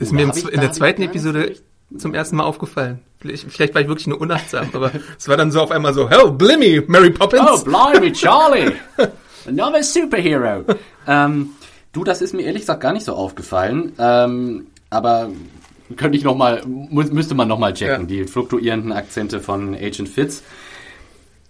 [0.00, 1.54] Ist Oder mir in, in der zweiten Episode
[1.96, 2.98] zum ersten Mal aufgefallen.
[3.20, 6.10] Vielleicht, vielleicht war ich wirklich nur unachtsam, aber es war dann so auf einmal so,
[6.10, 7.44] oh, blimmy, Mary Poppins.
[7.48, 8.72] Oh, blimey, Charlie.
[9.46, 10.64] Another superhero.
[11.06, 11.50] ähm,
[11.92, 13.92] du, das ist mir ehrlich gesagt gar nicht so aufgefallen.
[13.98, 15.30] Ähm, aber
[15.96, 18.06] könnte ich noch mal, müsste man noch mal checken, ja.
[18.06, 20.42] die fluktuierenden Akzente von Agent Fitz.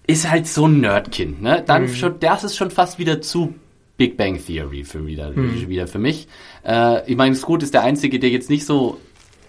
[0.07, 1.63] Ist halt so ein Nerdkind, ne?
[1.67, 1.95] Dann mhm.
[1.95, 3.55] schon, das ist schon fast wieder zu
[3.97, 5.69] Big Bang Theory für wieder, mhm.
[5.69, 6.27] wieder für mich.
[6.67, 8.99] Äh, ich meine, Scoot ist der einzige, der jetzt nicht so,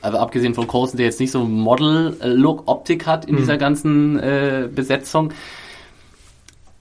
[0.02, 3.39] also abgesehen von Coulson, der jetzt nicht so Model-Look-Optik hat in mhm.
[3.39, 5.34] dieser ganzen äh, Besetzung.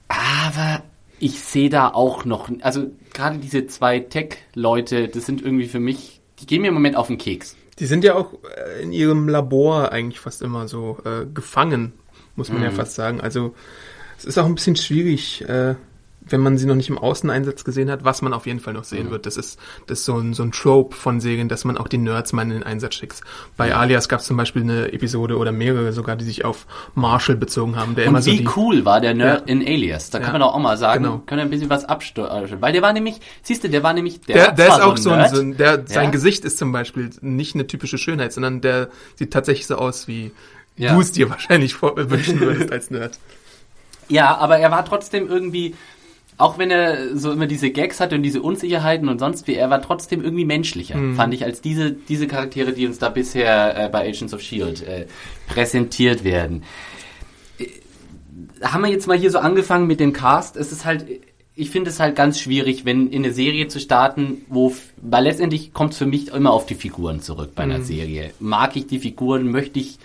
[0.09, 0.83] Aber
[1.19, 6.21] ich sehe da auch noch, also gerade diese zwei Tech-Leute, das sind irgendwie für mich,
[6.41, 7.57] die gehen mir im Moment auf den Keks.
[7.79, 11.93] Die sind ja auch äh, in ihrem Labor eigentlich fast immer so äh, gefangen,
[12.37, 12.65] muss man mhm.
[12.65, 13.21] ja fast sagen.
[13.21, 13.55] Also
[14.19, 15.75] es ist auch ein bisschen schwierig, äh,
[16.27, 18.85] wenn man sie noch nicht im Außeneinsatz gesehen hat, was man auf jeden Fall noch
[18.85, 19.11] sehen mhm.
[19.11, 19.27] wird.
[19.27, 21.99] Das ist, das ist so ein, so ein Trope von Serien, dass man auch die
[21.99, 23.21] Nerds mal in den Einsatz schickt.
[23.57, 23.79] Bei ja.
[23.79, 27.77] Alias gab es zum Beispiel eine Episode oder mehrere sogar, die sich auf Marshall bezogen
[27.77, 27.95] haben.
[27.95, 29.53] Der Und immer wie so die, cool war der Nerd ja.
[29.53, 30.11] in Alias?
[30.11, 31.23] Da kann man auch mal sagen, genau.
[31.27, 32.49] können wir ein bisschen was absteuern.
[32.61, 35.11] Weil der war nämlich, siehst du, der war nämlich, der, der, der ist auch so
[35.11, 38.89] ein, so ein der, sein Gesicht ist zum Beispiel nicht eine typische Schönheit, sondern der
[39.17, 40.33] sieht tatsächlich so aus, wie
[40.77, 43.19] du es dir wahrscheinlich wünschen würdest als Nerd.
[44.09, 45.75] Ja, aber er war trotzdem irgendwie,
[46.37, 49.71] auch wenn er so immer diese Gags hatte und diese Unsicherheiten und sonst wie, er
[49.71, 51.15] war trotzdem irgendwie menschlicher, mhm.
[51.15, 54.85] fand ich, als diese, diese Charaktere, die uns da bisher äh, bei Agents of S.H.I.E.L.D.
[54.85, 55.07] Äh,
[55.47, 56.65] präsentiert werden.
[57.59, 57.67] Äh,
[58.63, 60.57] haben wir jetzt mal hier so angefangen mit dem Cast.
[60.57, 61.07] Es ist halt,
[61.55, 65.73] ich finde es halt ganz schwierig, wenn in eine Serie zu starten, wo, weil letztendlich
[65.73, 67.85] kommt es für mich immer auf die Figuren zurück bei einer mhm.
[67.85, 68.31] Serie.
[68.41, 69.99] Mag ich die Figuren, möchte ich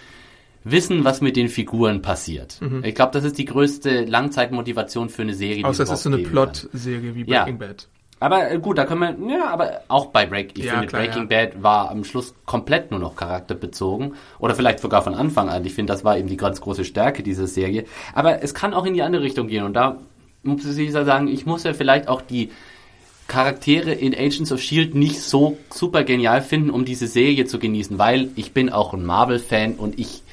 [0.64, 2.58] wissen, was mit den Figuren passiert.
[2.62, 2.84] Mhm.
[2.84, 5.66] Ich glaube, das ist die größte Langzeitmotivation für eine Serie.
[5.66, 7.68] Außer es ist so eine Plot-Serie wie Breaking ja.
[7.68, 7.88] Bad.
[8.20, 11.04] Aber äh, gut, da können wir, ja, aber auch bei Break, ich ja, finde klar,
[11.04, 11.46] Breaking ja.
[11.46, 15.66] Bad war am Schluss komplett nur noch charakterbezogen oder vielleicht sogar von Anfang an.
[15.66, 17.86] Ich finde, das war eben die ganz große Stärke dieser Serie.
[18.14, 19.98] Aber es kann auch in die andere Richtung gehen und da
[20.44, 22.50] muss ich sagen, ich muss ja vielleicht auch die
[23.28, 28.00] Charaktere in Agents of Shield nicht so super genial finden, um diese Serie zu genießen,
[28.00, 30.24] weil ich bin auch ein Marvel-Fan und ich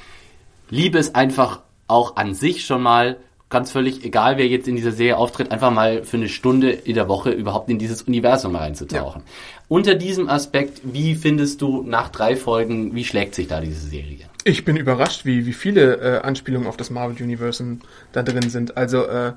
[0.69, 3.17] liebe es einfach auch an sich schon mal,
[3.49, 6.95] ganz völlig egal, wer jetzt in dieser Serie auftritt, einfach mal für eine Stunde in
[6.95, 9.23] der Woche überhaupt in dieses Universum reinzutauchen.
[9.25, 9.33] Ja.
[9.69, 14.27] Unter diesem Aspekt, wie findest du nach drei Folgen, wie schlägt sich da diese Serie?
[14.45, 17.81] Ich bin überrascht, wie, wie viele äh, Anspielungen auf das Marvel Universum
[18.13, 18.77] da drin sind.
[18.77, 19.33] Also äh,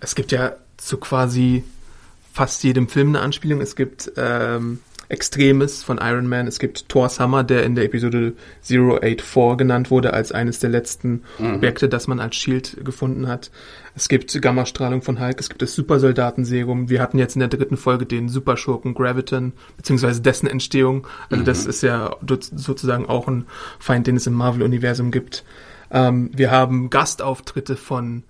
[0.00, 1.64] es gibt ja zu quasi
[2.32, 3.60] fast jedem Film eine Anspielung.
[3.60, 4.80] Es gibt ähm,
[5.12, 6.46] Extremes von Iron Man.
[6.46, 11.22] Es gibt Thor's Hammer, der in der Episode 084 genannt wurde als eines der letzten
[11.38, 11.56] mhm.
[11.56, 13.50] Objekte, das man als Shield gefunden hat.
[13.94, 16.88] Es gibt Gammastrahlung von Hulk, es gibt das Supersoldatenserum.
[16.88, 21.06] Wir hatten jetzt in der dritten Folge den Superschurken Graviton, beziehungsweise dessen Entstehung.
[21.28, 21.46] Also mhm.
[21.46, 23.44] das ist ja sozusagen auch ein
[23.78, 25.44] Feind, den es im Marvel-Universum gibt.
[25.90, 28.22] Ähm, wir haben Gastauftritte von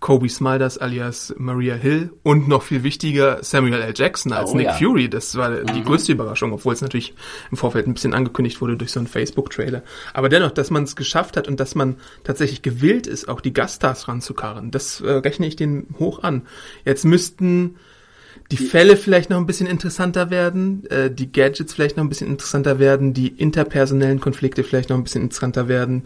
[0.00, 3.94] Kobe Smulders alias Maria Hill und noch viel wichtiger Samuel L.
[3.96, 4.72] Jackson als oh, Nick ja.
[4.74, 5.08] Fury.
[5.08, 5.66] Das war mhm.
[5.74, 7.14] die größte Überraschung, obwohl es natürlich
[7.50, 9.82] im Vorfeld ein bisschen angekündigt wurde durch so einen Facebook-Trailer.
[10.12, 13.52] Aber dennoch, dass man es geschafft hat und dass man tatsächlich gewillt ist, auch die
[13.52, 16.42] Gaststars ranzukarren, das äh, rechne ich denen hoch an.
[16.84, 17.76] Jetzt müssten
[18.50, 22.28] die Fälle vielleicht noch ein bisschen interessanter werden, äh, die Gadgets vielleicht noch ein bisschen
[22.28, 26.04] interessanter werden, die interpersonellen Konflikte vielleicht noch ein bisschen interessanter werden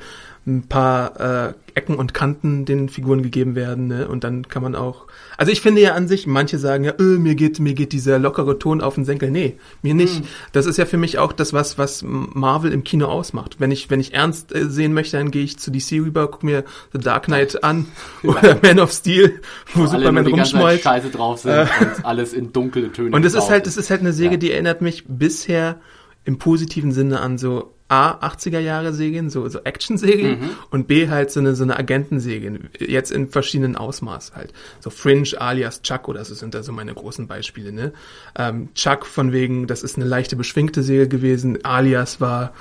[0.48, 4.08] ein paar äh, Ecken und Kanten den Figuren gegeben werden, ne?
[4.08, 5.06] Und dann kann man auch.
[5.36, 8.18] Also ich finde ja an sich, manche sagen ja, öh, mir geht, mir geht dieser
[8.18, 9.30] lockere Ton auf den Senkel.
[9.30, 10.20] Nee, mir nicht.
[10.20, 10.26] Mhm.
[10.50, 13.60] Das ist ja für mich auch das, was, was Marvel im Kino ausmacht.
[13.60, 16.42] Wenn ich, wenn ich ernst äh, sehen möchte, dann gehe ich zu DC rüber, guck
[16.42, 17.86] mir The Dark Knight an
[18.24, 19.40] oder Man of Steel,
[19.74, 20.82] wo, wo Superman rumschmeißt.
[20.82, 23.14] Scheiße drauf sind äh, und alles in dunkle Töne.
[23.14, 24.36] Und es ist halt, es ist halt eine Säge, ja.
[24.38, 25.80] die erinnert mich bisher
[26.24, 30.50] im positiven Sinne an so A, 80er Jahre Serien, so, so Action-Serien mhm.
[30.70, 34.52] und B, halt so eine, so eine Agentenserien, jetzt in verschiedenen Ausmaß halt.
[34.80, 37.92] So Fringe alias Chuck oder so sind da so meine großen Beispiele, ne?
[38.36, 42.52] Ähm, Chuck von wegen, das ist eine leichte beschwingte Serie gewesen, alias war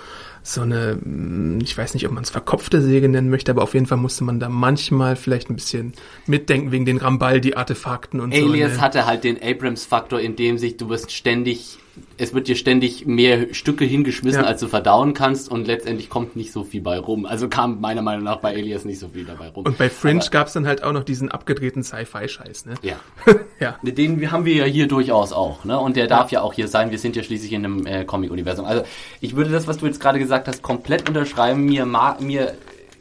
[0.43, 3.73] so eine, hm, ich weiß nicht, ob man es verkopfte Säge nennen möchte, aber auf
[3.73, 5.93] jeden Fall musste man da manchmal vielleicht ein bisschen
[6.25, 8.53] mitdenken wegen den Rambaldi-Artefakten und Alias so.
[8.53, 8.81] Alias ne?
[8.81, 11.79] hatte halt den Abrams-Faktor, in dem sich du wirst ständig
[12.17, 14.47] es wird dir ständig mehr Stücke hingeschmissen, ja.
[14.47, 17.25] als du verdauen kannst und letztendlich kommt nicht so viel bei rum.
[17.25, 19.65] Also kam meiner Meinung nach bei Alias nicht so viel dabei rum.
[19.65, 22.75] Und bei Fringe gab es dann halt auch noch diesen abgedrehten Sci-Fi-Scheiß, ne?
[22.81, 22.95] Ja.
[23.59, 23.77] ja.
[23.83, 25.79] Den haben wir ja hier durchaus auch, ne?
[25.79, 26.91] Und der darf ja auch hier sein.
[26.91, 28.65] Wir sind ja schließlich in einem äh, Comic-Universum.
[28.65, 28.83] Also
[29.21, 31.65] ich würde das, was du jetzt gerade gesagt hast, komplett unterschreiben.
[31.65, 31.85] Mir,
[32.19, 32.55] mir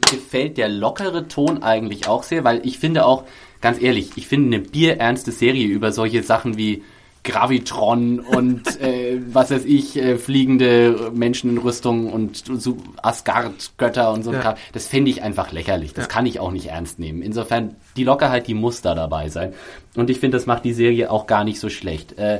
[0.09, 3.23] gefällt der lockere Ton eigentlich auch sehr, weil ich finde auch,
[3.61, 6.83] ganz ehrlich, ich finde eine bierernste Serie über solche Sachen wie
[7.27, 14.23] Gravitron und äh, was weiß ich, äh, fliegende Menschen in Rüstung und so Asgard-Götter und
[14.23, 14.33] so.
[14.33, 14.55] Ja.
[14.71, 15.93] Das finde ich einfach lächerlich.
[15.93, 16.09] Das ja.
[16.09, 17.21] kann ich auch nicht ernst nehmen.
[17.21, 19.53] Insofern, die Lockerheit, die muss da dabei sein.
[19.95, 22.17] Und ich finde, das macht die Serie auch gar nicht so schlecht.
[22.17, 22.39] Äh,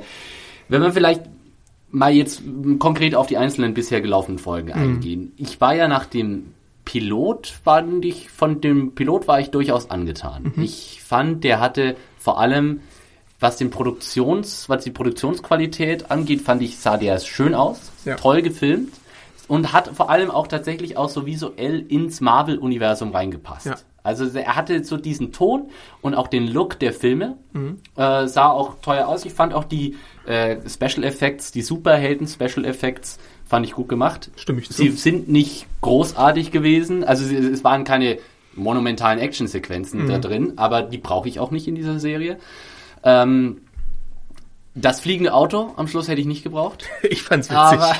[0.69, 1.23] wenn man vielleicht
[1.89, 2.41] mal jetzt
[2.79, 4.73] konkret auf die einzelnen bisher gelaufenen Folgen mhm.
[4.73, 5.33] eingehen.
[5.37, 6.53] Ich war ja nach dem
[6.85, 10.53] Pilot, fand ich, von dem Pilot war ich durchaus angetan.
[10.55, 10.63] Mhm.
[10.63, 12.81] Ich fand, der hatte vor allem
[13.39, 18.15] was den Produktions, was die Produktionsqualität angeht, fand ich, sah der schön aus, ja.
[18.15, 18.93] toll gefilmt
[19.47, 23.67] und hat vor allem auch tatsächlich auch so visuell ins Marvel-Universum reingepasst.
[23.67, 23.75] Ja.
[24.03, 25.69] Also er hatte so diesen Ton
[26.01, 27.79] und auch den Look der Filme, mhm.
[27.97, 29.25] äh, sah auch teuer aus.
[29.25, 34.31] Ich fand auch die äh, Special Effects, die Superhelden Special Effects, fand ich gut gemacht.
[34.37, 34.81] Stimme ich zu.
[34.81, 38.17] Sie sind nicht großartig gewesen, also es waren keine
[38.55, 40.07] monumentalen Actionsequenzen mhm.
[40.07, 42.37] da drin, aber die brauche ich auch nicht in dieser Serie.
[43.07, 43.61] Ähm,
[44.75, 46.85] das fliegende Auto am Schluss hätte ich nicht gebraucht.
[47.09, 47.57] Ich fand's witzig.
[47.57, 47.95] Aber,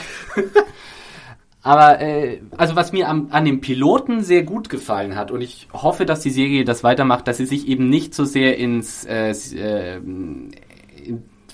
[1.62, 5.70] aber äh, also was mir am, an dem Piloten sehr gut gefallen hat und ich
[5.72, 9.32] hoffe, dass die Serie das weitermacht, dass sie sich eben nicht so sehr ins äh,
[9.32, 10.02] äh,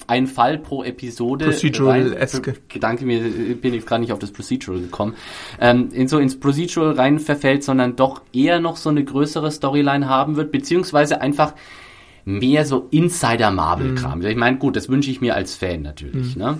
[0.07, 1.45] ein Fall pro Episode.
[1.45, 2.55] Procedural-eske.
[2.67, 3.21] Gedanke mir,
[3.55, 5.15] bin ich gerade nicht auf das Procedural gekommen.
[5.61, 10.09] Ähm, in so ins Procedural rein verfällt, sondern doch eher noch so eine größere Storyline
[10.09, 11.53] haben wird, beziehungsweise einfach
[12.25, 14.19] mehr so Insider-Marvel-Kram.
[14.19, 14.25] Mhm.
[14.25, 16.35] Ich meine, gut, das wünsche ich mir als Fan natürlich.
[16.35, 16.41] Mhm.
[16.41, 16.57] Ne?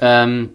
[0.00, 0.48] Ähm,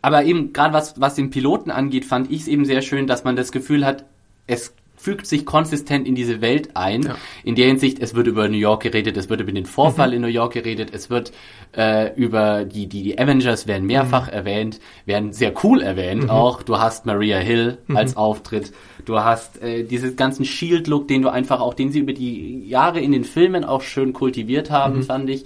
[0.00, 3.24] aber eben, gerade was, was den Piloten angeht, fand ich es eben sehr schön, dass
[3.24, 4.04] man das Gefühl hat,
[4.46, 7.02] es fügt sich konsistent in diese Welt ein.
[7.02, 7.16] Ja.
[7.42, 10.14] In der Hinsicht, es wird über New York geredet, es wird über den Vorfall mhm.
[10.14, 11.32] in New York geredet, es wird
[11.76, 14.34] äh, über die, die, die Avengers werden mehrfach mhm.
[14.34, 16.30] erwähnt, werden sehr cool erwähnt mhm.
[16.30, 16.62] auch.
[16.62, 17.96] Du hast Maria Hill mhm.
[17.96, 18.72] als Auftritt,
[19.04, 23.00] du hast äh, diesen ganzen Shield-Look, den du einfach auch, den sie über die Jahre
[23.00, 25.02] in den Filmen auch schön kultiviert haben, mhm.
[25.02, 25.44] fand ich.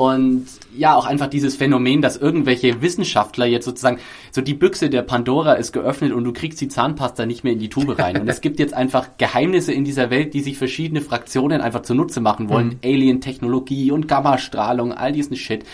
[0.00, 3.98] Und ja, auch einfach dieses Phänomen, dass irgendwelche Wissenschaftler jetzt sozusagen,
[4.30, 7.58] so die Büchse der Pandora ist geöffnet und du kriegst die Zahnpasta nicht mehr in
[7.58, 8.18] die Tube rein.
[8.18, 12.22] Und es gibt jetzt einfach Geheimnisse in dieser Welt, die sich verschiedene Fraktionen einfach zunutze
[12.22, 12.68] machen wollen.
[12.68, 12.78] Mhm.
[12.82, 15.66] Alien-Technologie und Gammastrahlung, all diesen Shit.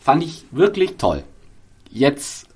[0.00, 1.22] Fand ich wirklich toll.
[1.90, 2.48] Jetzt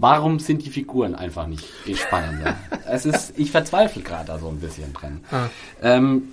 [0.00, 2.56] warum sind die Figuren einfach nicht spannender?
[2.88, 5.20] es ist, ich verzweifle gerade da so ein bisschen dran.
[5.30, 5.48] Ah.
[5.82, 6.28] Ähm,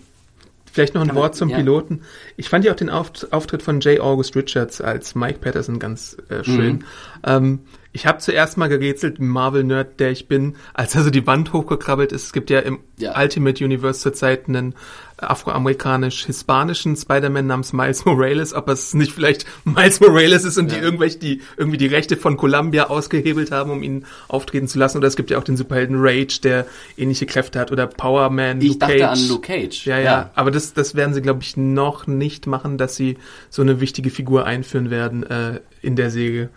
[0.72, 1.58] Vielleicht noch ein Wort zum ja.
[1.58, 2.02] Piloten.
[2.36, 4.00] Ich fand ja auch den Auftritt von J.
[4.00, 6.78] August Richards als Mike Patterson ganz äh, schön.
[6.78, 6.84] Mhm.
[7.26, 7.60] Ähm,
[7.96, 12.12] ich habe zuerst mal gerätselt, Marvel-Nerd, der ich bin, als er so die Wand hochgekrabbelt
[12.12, 12.24] ist.
[12.24, 13.16] Es gibt ja im ja.
[13.20, 14.74] Ultimate Universe zurzeit einen
[15.18, 20.80] afroamerikanisch-hispanischen Spider-Man namens Miles Morales, ob es nicht vielleicht Miles Morales ist und ja.
[20.80, 24.98] die irgendwelche, die irgendwie die Rechte von Columbia ausgehebelt haben, um ihn auftreten zu lassen.
[24.98, 26.66] Oder es gibt ja auch den Superhelden Rage, der
[26.98, 27.72] ähnliche Kräfte hat.
[27.72, 29.22] Oder Power Man, Ich Luke dachte Cage.
[29.22, 29.86] an Luke Cage.
[29.86, 30.04] Ja, ja.
[30.04, 30.32] ja.
[30.34, 33.18] Aber das, das werden sie, glaube ich, noch nicht machen, dass sie
[33.52, 36.50] so eine wichtige Figur einführen werden äh, in der Säge.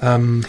[0.00, 0.44] Ähm,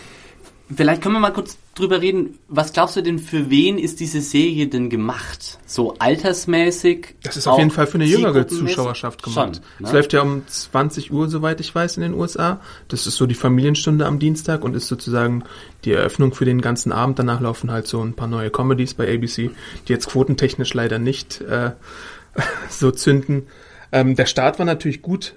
[0.76, 2.40] Vielleicht können wir mal kurz drüber reden.
[2.50, 5.60] Was glaubst du denn, für wen ist diese Serie denn gemacht?
[5.66, 7.16] So altersmäßig?
[7.24, 9.62] Das ist auf jeden Fall für eine jüngere Zuschauerschaft gemacht.
[9.80, 9.88] Ne?
[9.88, 12.60] Es läuft ja um 20 Uhr, soweit ich weiß, in den USA.
[12.90, 15.46] Das ist so die Familienstunde am Dienstag und ist sozusagen
[15.86, 17.18] die Eröffnung für den ganzen Abend.
[17.18, 19.52] Danach laufen halt so ein paar neue Comedies bei ABC,
[19.88, 21.72] die jetzt quotentechnisch leider nicht äh,
[22.70, 23.48] so zünden.
[23.94, 25.36] Ähm, der Start war natürlich gut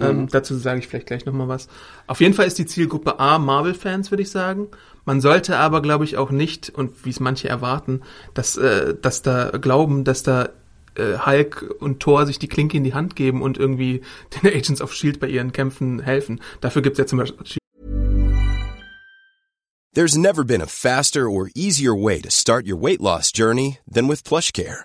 [0.00, 0.28] ähm, mhm.
[0.28, 1.68] dazu sage ich vielleicht gleich nochmal was.
[2.06, 4.68] Auf jeden Fall ist die Zielgruppe A Marvel-Fans, würde ich sagen.
[5.04, 8.02] Man sollte aber, glaube ich, auch nicht, und wie es manche erwarten,
[8.34, 10.50] dass, äh, dass da glauben, dass da
[10.94, 14.02] äh, Hulk und Thor sich die Klinke in die Hand geben und irgendwie
[14.42, 15.18] den Agents of S.H.I.E.L.D.
[15.18, 16.40] bei ihren Kämpfen helfen.
[16.60, 17.60] Dafür gibt es ja zum Beispiel
[19.92, 24.06] There's never been a faster or easier way to start your weight loss journey than
[24.06, 24.84] with PlushCare.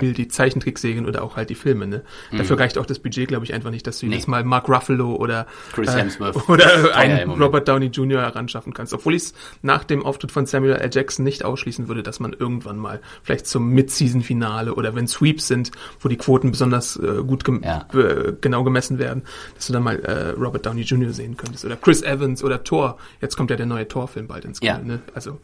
[0.00, 1.86] Die Zeichentrickserien oder auch halt die Filme.
[1.86, 2.02] Ne?
[2.32, 2.38] Mhm.
[2.38, 4.16] Dafür reicht auch das Budget, glaube ich, einfach nicht, dass du nee.
[4.16, 8.22] jetzt mal Mark Ruffalo oder Chris Hemsworth äh, oder einen Robert Downey Jr.
[8.22, 8.92] heranschaffen kannst.
[8.92, 10.90] Obwohl ich es nach dem Auftritt von Samuel L.
[10.92, 15.70] Jackson nicht ausschließen würde, dass man irgendwann mal vielleicht zum Mid-Season-Finale oder wenn Sweeps sind,
[16.00, 17.86] wo die Quoten besonders äh, gut gem ja.
[17.94, 19.22] äh, genau gemessen werden,
[19.54, 21.12] dass du dann mal äh, Robert Downey Jr.
[21.12, 22.98] sehen könntest oder Chris Evans oder Thor.
[23.20, 24.72] Jetzt kommt ja der neue Thor-Film bald ins Kino.
[24.72, 24.78] Ja.
[24.80, 25.02] Ne?
[25.14, 25.38] Also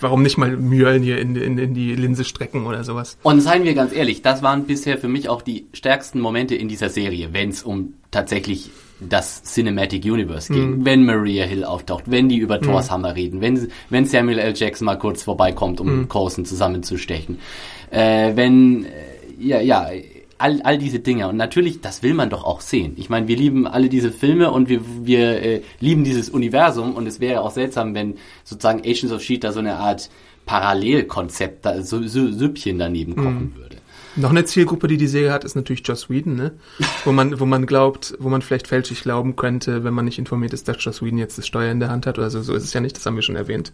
[0.00, 3.18] warum nicht mal Mjölnir in, in, in die Linse strecken oder sowas.
[3.22, 6.68] Und seien wir ganz ehrlich, das waren bisher für mich auch die stärksten Momente in
[6.68, 10.78] dieser Serie, wenn es um tatsächlich das Cinematic Universe ging.
[10.78, 10.84] Mhm.
[10.84, 12.62] Wenn Maria Hill auftaucht, wenn die über mhm.
[12.62, 14.54] Thors Hammer reden, wenn, wenn Samuel L.
[14.56, 16.08] Jackson mal kurz vorbeikommt, um mhm.
[16.08, 17.38] Coulson zusammenzustechen.
[17.90, 18.88] Äh, wenn, äh,
[19.38, 19.88] ja, ja,
[20.38, 21.28] all, all diese Dinge.
[21.28, 22.94] Und natürlich, das will man doch auch sehen.
[22.96, 27.06] Ich meine, wir lieben alle diese Filme und wir, wir äh, lieben dieses Universum und
[27.06, 29.40] es wäre auch seltsam, wenn sozusagen Agents of S.H.I.E.L.D.
[29.40, 30.10] da so eine Art
[30.46, 33.56] Parallelkonzept, da, so, so Süppchen daneben kochen mhm.
[33.56, 33.76] würde.
[34.16, 36.52] Noch eine Zielgruppe, die die Serie hat, ist natürlich Joss Whedon, ne?
[37.04, 40.52] wo man, wo man glaubt, wo man vielleicht fälschlich glauben könnte, wenn man nicht informiert
[40.52, 42.42] ist, dass Joss Whedon jetzt das Steuer in der Hand hat oder so.
[42.42, 43.72] So ist es ja nicht, das haben wir schon erwähnt.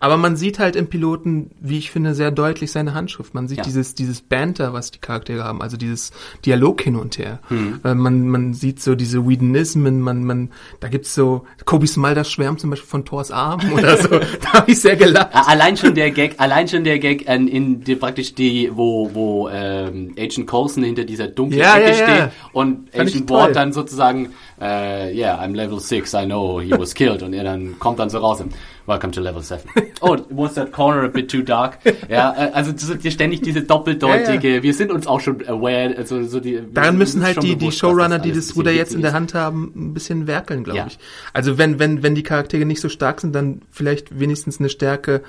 [0.00, 3.34] Aber man sieht halt im Piloten, wie ich finde, sehr deutlich seine Handschrift.
[3.34, 3.64] Man sieht ja.
[3.64, 6.12] dieses, dieses Banter, was die Charaktere haben, also dieses
[6.44, 7.38] Dialog hin und her.
[7.48, 7.80] Hm.
[7.84, 12.60] Äh, man, man sieht so diese Whedonismen, man, man, da gibt's so, Kobe Smalder schwärmt
[12.60, 14.08] zum Beispiel von Thors Arm oder so.
[14.08, 15.30] da habe ich sehr gelacht.
[15.32, 19.48] Allein schon der Gag, allein schon der Gag in, in die, praktisch die, wo, wo,
[19.48, 22.30] äh, ähm, Agent Coulson hinter dieser dunklen ja, Ecke ja, steht ja.
[22.52, 26.94] und Fand Agent Ward dann sozusagen, äh, yeah, I'm level 6, I know he was
[26.94, 28.42] killed und er dann kommt dann so raus
[28.90, 29.70] Welcome to level 7.
[30.02, 31.78] Oh, was that corner a bit too dark?
[32.08, 32.72] Ja, äh, also
[33.08, 36.60] ständig diese doppeldeutige, wir sind uns auch schon aware, also so die.
[36.72, 39.34] Daran müssen halt die, bewusst, die Showrunner, das die das Ruder jetzt in der Hand
[39.34, 40.98] haben, ein bisschen werkeln, glaube ich.
[41.32, 45.22] Also wenn, wenn, wenn die Charaktere nicht so stark sind, dann vielleicht wenigstens eine Stärke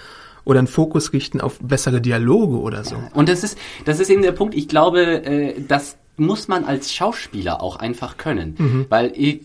[0.44, 2.96] oder einen Fokus richten auf bessere Dialoge oder so.
[3.14, 4.56] Und das ist, das ist eben der Punkt.
[4.56, 8.86] Ich glaube, äh, das muss man als Schauspieler auch einfach können, mhm.
[8.90, 9.42] weil ich,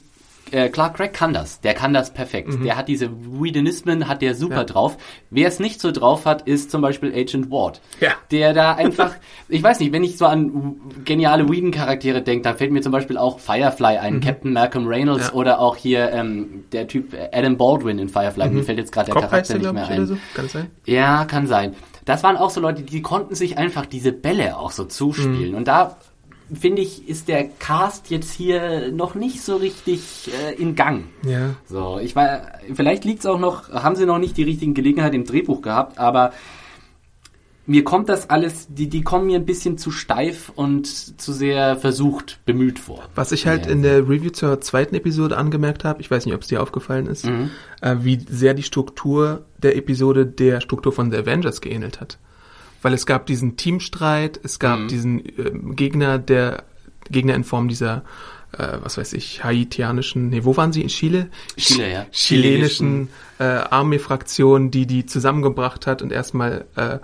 [0.52, 1.60] äh, Clark Gregg kann das.
[1.60, 2.48] Der kann das perfekt.
[2.48, 2.64] Mhm.
[2.64, 4.64] Der hat diese Whedonismen, hat der super ja.
[4.64, 4.96] drauf.
[5.30, 7.80] Wer es nicht so drauf hat, ist zum Beispiel Agent Ward.
[8.00, 8.12] Ja.
[8.30, 9.14] Der da einfach,
[9.48, 13.18] ich weiß nicht, wenn ich so an geniale Whedon-Charaktere denke, dann fällt mir zum Beispiel
[13.18, 14.20] auch Firefly ein, mhm.
[14.20, 15.34] Captain Malcolm Reynolds ja.
[15.34, 18.48] oder auch hier ähm, der Typ Adam Baldwin in Firefly.
[18.48, 18.54] Mhm.
[18.54, 20.06] Mir fällt jetzt gerade der Charakter nicht mehr ein.
[20.06, 20.16] So?
[20.34, 20.70] Kann sein?
[20.84, 21.74] Ja, kann sein.
[22.04, 25.50] Das waren auch so Leute, die konnten sich einfach diese Bälle auch so zuspielen.
[25.50, 25.56] Mhm.
[25.56, 25.96] Und da
[26.52, 31.04] finde ich, ist der Cast jetzt hier noch nicht so richtig äh, in Gang.
[31.24, 31.56] Ja.
[31.66, 32.42] So, ich war,
[32.74, 35.98] vielleicht liegt es auch noch, haben sie noch nicht die richtigen Gelegenheit im Drehbuch gehabt,
[35.98, 36.32] aber
[37.68, 40.86] mir kommt das alles, die, die kommen mir ein bisschen zu steif und
[41.20, 43.08] zu sehr versucht, bemüht vor.
[43.16, 43.72] Was ich halt ja.
[43.72, 47.06] in der Review zur zweiten Episode angemerkt habe, ich weiß nicht, ob es dir aufgefallen
[47.06, 47.50] ist, mhm.
[47.80, 52.18] äh, wie sehr die Struktur der Episode der Struktur von The Avengers geähnelt hat
[52.82, 54.88] weil es gab diesen Teamstreit, es gab mhm.
[54.88, 56.64] diesen äh, Gegner, der
[57.10, 58.02] Gegner in Form dieser
[58.52, 60.82] äh, was weiß ich, haitianischen, nee, wo waren sie?
[60.82, 61.28] In Chile?
[61.56, 62.06] Chile, ja.
[62.10, 63.08] Chilenischen
[63.38, 66.98] äh, Armeefraktion, die die zusammengebracht hat und erstmal äh,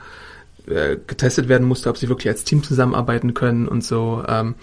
[0.70, 4.24] äh, getestet werden musste, ob sie wirklich als Team zusammenarbeiten können und so.
[4.26, 4.54] Ähm,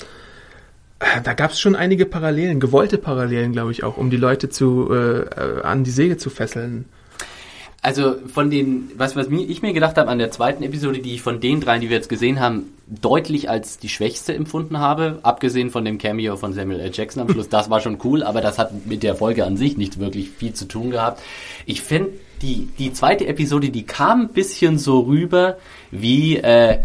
[1.00, 4.50] äh, da gab es schon einige Parallelen, gewollte Parallelen, glaube ich, auch, um die Leute
[4.50, 6.86] zu äh, äh an die Säge zu fesseln.
[7.82, 11.22] Also von den, was, was ich mir gedacht habe an der zweiten Episode, die ich
[11.22, 15.70] von den dreien, die wir jetzt gesehen haben, deutlich als die schwächste empfunden habe, abgesehen
[15.70, 16.92] von dem Cameo von Samuel L.
[16.94, 19.78] Jackson am Schluss, das war schon cool, aber das hat mit der Folge an sich
[19.78, 21.22] nicht wirklich viel zu tun gehabt.
[21.65, 22.12] Ich finde,
[22.42, 25.58] die, die zweite Episode, die kam ein bisschen so rüber
[25.92, 26.80] wie, äh,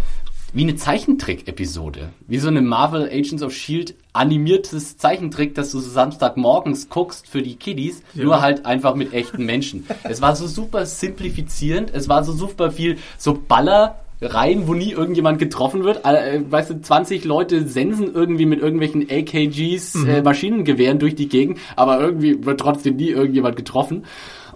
[0.55, 2.11] wie eine Zeichentrick-Episode.
[2.29, 7.43] Wie so eine Marvel Agents of Shield animiertes Zeichentrick, das du so Samstagmorgens guckst für
[7.43, 8.25] die Kiddies, ja.
[8.25, 9.85] nur halt einfach mit echten Menschen.
[10.05, 14.93] es war so super simplifizierend, es war so super viel so Baller rein, wo nie
[14.93, 16.05] irgendjemand getroffen wird.
[16.05, 20.09] Äh, weißt du, 20 Leute sensen irgendwie mit irgendwelchen AKGs, mhm.
[20.09, 24.05] äh, Maschinengewehren durch die Gegend, aber irgendwie wird trotzdem nie irgendjemand getroffen.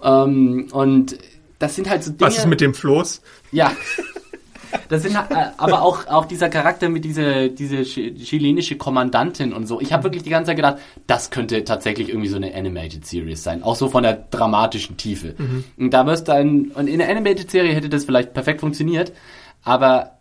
[0.00, 1.18] Ähm, und
[1.58, 2.20] das sind halt so Dinge.
[2.20, 3.20] Was ist mit dem Floß?
[3.50, 3.72] Ja.
[4.88, 9.80] Das sind äh, aber auch, auch dieser Charakter mit dieser diese chilenische Kommandantin und so.
[9.80, 13.42] Ich habe wirklich die ganze Zeit gedacht, das könnte tatsächlich irgendwie so eine Animated Series
[13.42, 13.62] sein.
[13.62, 15.34] Auch so von der dramatischen Tiefe.
[15.36, 15.64] Mhm.
[15.76, 19.12] Und da wirst dann, und in der Animated Serie hätte das vielleicht perfekt funktioniert,
[19.62, 20.18] aber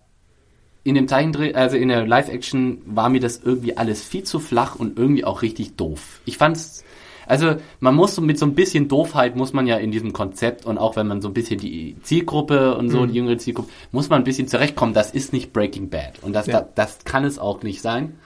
[0.83, 4.75] in dem Zeichendreh, also in der Live-Action war mir das irgendwie alles viel zu flach
[4.75, 6.21] und irgendwie auch richtig doof.
[6.23, 6.85] Ich fand's
[7.27, 10.77] also man muss mit so ein bisschen Doofheit muss man ja in diesem Konzept und
[10.77, 13.07] auch wenn man so ein bisschen die Zielgruppe und so, mhm.
[13.09, 14.93] die jüngere Zielgruppe, muss man ein bisschen zurechtkommen.
[14.93, 16.23] Das ist nicht Breaking Bad.
[16.23, 16.61] Und das, ja.
[16.61, 18.17] das, das kann es auch nicht sein.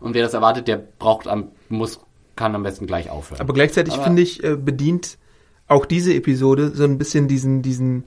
[0.00, 2.00] Und wer das erwartet, der braucht am, muss,
[2.36, 3.40] kann am besten gleich aufhören.
[3.40, 5.18] Aber gleichzeitig finde ich, äh, bedient
[5.68, 8.04] auch diese Episode so ein bisschen diesen, diesen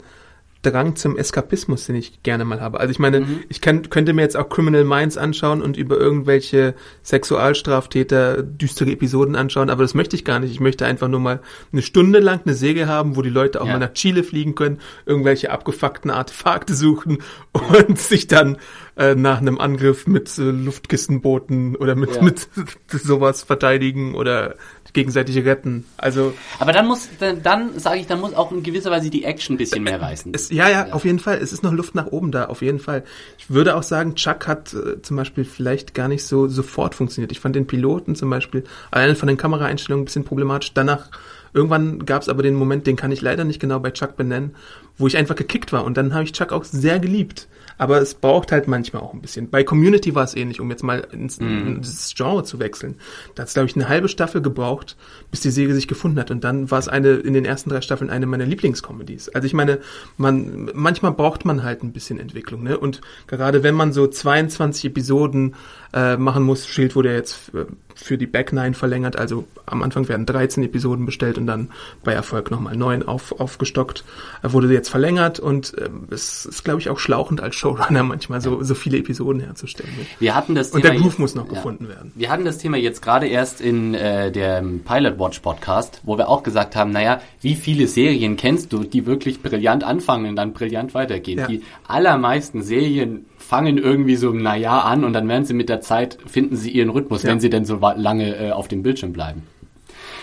[0.65, 2.79] Drang zum Eskapismus, den ich gerne mal habe.
[2.79, 3.43] Also ich meine, mhm.
[3.49, 6.73] ich kann, könnte mir jetzt auch Criminal Minds anschauen und über irgendwelche
[7.03, 10.51] Sexualstraftäter düstere Episoden anschauen, aber das möchte ich gar nicht.
[10.51, 13.67] Ich möchte einfach nur mal eine Stunde lang eine Säge haben, wo die Leute auch
[13.67, 13.73] ja.
[13.73, 17.19] mal nach Chile fliegen können, irgendwelche abgefuckten Artefakte suchen
[17.87, 18.57] und sich dann
[18.97, 22.21] äh, nach einem Angriff mit äh, Luftkissenbooten oder mit, ja.
[22.23, 22.47] mit
[22.87, 24.55] sowas verteidigen oder
[24.95, 25.85] gegenseitig retten.
[25.97, 26.33] Also.
[26.57, 29.53] Aber dann muss, dann, dann sage ich, dann muss auch in gewisser Weise die Action
[29.53, 30.31] ein bisschen mehr reißen.
[30.33, 31.37] Es, ja, ja, ja, auf jeden Fall.
[31.37, 33.03] Es ist noch Luft nach oben da, auf jeden Fall.
[33.37, 37.31] Ich würde auch sagen, Chuck hat äh, zum Beispiel vielleicht gar nicht so sofort funktioniert.
[37.31, 40.73] Ich fand den Piloten zum Beispiel allein von den Kameraeinstellungen ein bisschen problematisch.
[40.73, 41.09] Danach
[41.55, 44.57] Irgendwann gab es aber den Moment, den kann ich leider nicht genau bei Chuck benennen,
[44.97, 45.83] wo ich einfach gekickt war.
[45.83, 49.21] Und dann habe ich Chuck auch sehr geliebt aber es braucht halt manchmal auch ein
[49.21, 49.49] bisschen.
[49.49, 51.67] Bei Community war es ähnlich, um jetzt mal ins, mm.
[51.67, 52.95] ins Genre zu wechseln.
[53.35, 54.95] Da hat es, glaube ich, eine halbe Staffel gebraucht,
[55.31, 56.31] bis die Serie sich gefunden hat.
[56.31, 59.29] Und dann war es eine in den ersten drei Staffeln eine meiner Lieblingscomedies.
[59.29, 59.79] Also ich meine,
[60.17, 62.77] man manchmal braucht man halt ein bisschen Entwicklung, ne?
[62.77, 65.55] Und gerade wenn man so 22 Episoden
[65.93, 67.65] äh, machen muss, Schild wurde jetzt äh,
[67.95, 69.15] für die Back Nine verlängert.
[69.17, 71.69] Also am Anfang werden 13 Episoden bestellt und dann
[72.03, 74.03] bei Erfolg nochmal 9 auf, aufgestockt.
[74.41, 78.41] Er wurde jetzt verlängert und äh, es ist, glaube ich, auch schlauchend als Showrunner manchmal
[78.41, 79.89] so, so viele Episoden herzustellen.
[80.19, 81.53] Wir hatten das und Thema der Groove muss noch ja.
[81.53, 82.11] gefunden werden.
[82.15, 86.29] Wir hatten das Thema jetzt gerade erst in äh, dem Pilot Watch Podcast, wo wir
[86.29, 90.53] auch gesagt haben, naja, wie viele Serien kennst du, die wirklich brillant anfangen und dann
[90.53, 91.39] brillant weitergehen?
[91.39, 91.47] Ja.
[91.47, 96.17] Die allermeisten Serien fangen irgendwie so naja an und dann werden sie mit der Zeit,
[96.25, 97.29] finden sie ihren Rhythmus, ja.
[97.29, 99.43] wenn sie denn so lange äh, auf dem Bildschirm bleiben.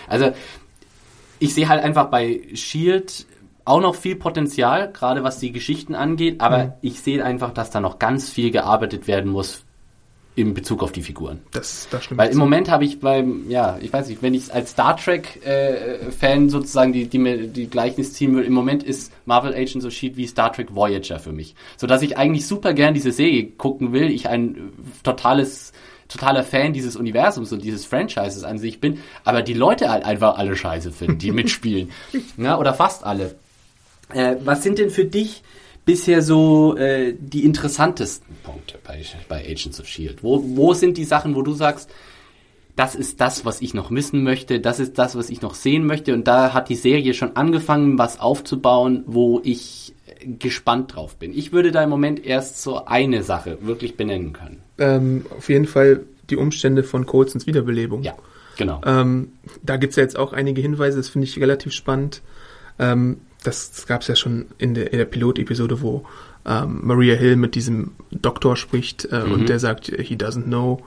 [0.08, 0.32] Also
[1.38, 3.26] ich sehe halt einfach bei Shield
[3.64, 6.72] auch noch viel Potenzial, gerade was die Geschichten angeht, aber mhm.
[6.82, 9.64] ich sehe einfach, dass da noch ganz viel gearbeitet werden muss
[10.34, 11.40] in Bezug auf die Figuren.
[11.50, 12.18] Das, das stimmt.
[12.18, 16.46] Weil im Moment habe ich beim, ja, ich weiß nicht, wenn ich als Star Trek-Fan
[16.46, 20.16] äh, sozusagen die, die, die Gleichnis ziehen will, im Moment ist Marvel Agents of S.H.I.E.L.D.
[20.16, 21.54] wie Star Trek Voyager für mich.
[21.76, 25.72] So dass ich eigentlich super gern diese Serie gucken will, ich ein totales
[26.08, 30.36] totaler Fan dieses Universums und dieses Franchises an sich bin, aber die Leute halt einfach
[30.36, 31.90] alle scheiße finden, die mitspielen.
[32.36, 33.34] ja, oder fast alle.
[34.14, 35.42] Äh, was sind denn für dich
[35.84, 40.22] bisher so äh, die interessantesten Punkte bei, bei Agents of Shield?
[40.22, 41.90] Wo, wo sind die Sachen, wo du sagst,
[42.76, 45.84] das ist das, was ich noch wissen möchte, das ist das, was ich noch sehen
[45.84, 49.94] möchte und da hat die Serie schon angefangen, was aufzubauen, wo ich
[50.38, 51.36] gespannt drauf bin.
[51.36, 54.62] Ich würde da im Moment erst so eine Sache wirklich benennen können.
[54.78, 58.02] Ähm, auf jeden Fall die Umstände von Colsons Wiederbelebung.
[58.02, 58.14] Ja,
[58.56, 58.80] genau.
[58.86, 59.32] Ähm,
[59.62, 62.22] da gibt es ja jetzt auch einige Hinweise, das finde ich relativ spannend.
[62.78, 66.04] Ähm, das, das gab es ja schon in der, in der Pilotepisode, wo
[66.46, 69.32] ähm, Maria Hill mit diesem Doktor spricht äh, mhm.
[69.32, 70.82] und der sagt, he doesn't know.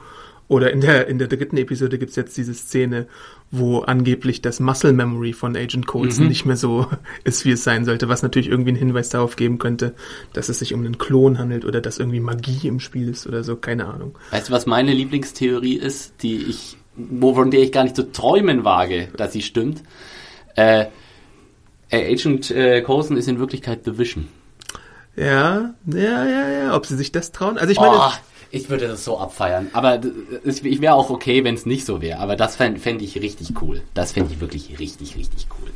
[0.47, 3.07] Oder in der, in der dritten Episode gibt es jetzt diese Szene,
[3.49, 6.29] wo angeblich das Muscle Memory von Agent Coulson mhm.
[6.29, 6.87] nicht mehr so
[7.23, 9.95] ist, wie es sein sollte, was natürlich irgendwie einen Hinweis darauf geben könnte,
[10.33, 13.43] dass es sich um einen Klon handelt oder dass irgendwie Magie im Spiel ist oder
[13.43, 14.17] so, keine Ahnung.
[14.31, 16.77] Weißt du, was meine Lieblingstheorie ist, die ich,
[17.19, 19.81] von der ich gar nicht zu träumen wage, dass sie stimmt?
[20.55, 20.85] Äh,
[21.91, 24.27] Agent äh, Coulson ist in Wirklichkeit The Vision.
[25.15, 26.75] Ja, ja, ja, ja.
[26.75, 27.57] Ob sie sich das trauen?
[27.57, 27.95] Also ich meine.
[27.95, 28.11] Oh,
[28.51, 29.67] ich würde das so abfeiern.
[29.73, 30.01] Aber
[30.43, 32.19] ich wäre auch okay, wenn es nicht so wäre.
[32.19, 33.81] Aber das fände fänd ich richtig cool.
[33.93, 35.71] Das fände ich wirklich richtig, richtig cool.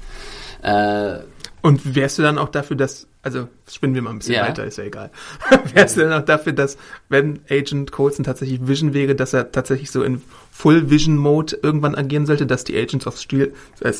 [0.62, 1.20] Äh,
[1.62, 4.48] und wärst du dann auch dafür, dass, also spinnen wir mal ein bisschen ja.
[4.48, 5.12] weiter, ist ja egal.
[5.74, 6.78] wärst du dann auch dafür, dass,
[7.10, 10.22] wenn Agent Coulson tatsächlich Vision wäre, dass er tatsächlich so in
[10.60, 13.94] Full Vision Mode irgendwann agieren sollte, dass die Agents of Shield, äh,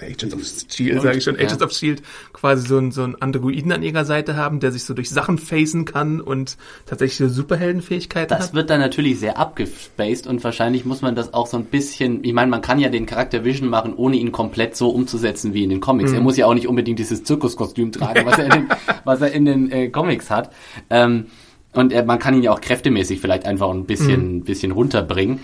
[0.00, 1.66] Agents of Shield, sage ich schon, Agents ja.
[1.66, 2.02] of Shield
[2.32, 5.36] quasi so, ein, so einen Androiden an ihrer Seite haben, der sich so durch Sachen
[5.36, 6.56] facen kann und
[6.86, 8.48] tatsächlich so Superheldenfähigkeiten das hat.
[8.48, 12.24] Das wird dann natürlich sehr abgespaced und wahrscheinlich muss man das auch so ein bisschen,
[12.24, 15.64] ich meine, man kann ja den Charakter Vision machen, ohne ihn komplett so umzusetzen wie
[15.64, 16.12] in den Comics.
[16.12, 16.16] Mhm.
[16.16, 18.68] Er muss ja auch nicht unbedingt dieses Zirkuskostüm tragen, was er in den,
[19.04, 20.50] was er in den äh, Comics hat.
[20.88, 21.26] Ähm,
[21.74, 24.44] und er, man kann ihn ja auch kräftemäßig vielleicht einfach ein bisschen, mhm.
[24.44, 25.40] bisschen runterbringen.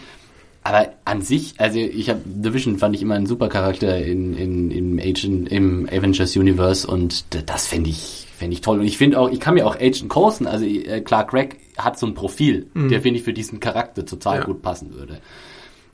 [0.65, 4.71] Aber an sich, also ich habe Division fand ich immer ein super Charakter in, in,
[4.71, 8.79] im Agent, im Avengers Universe und das fände ich, fände ich toll.
[8.79, 11.99] Und ich finde auch, ich kann mir auch Agent Coulson, also äh, Clark Gregg hat
[11.99, 12.91] so ein Profil, mhm.
[12.91, 14.45] der finde ich für diesen Charakter total ja.
[14.45, 15.21] gut passen würde.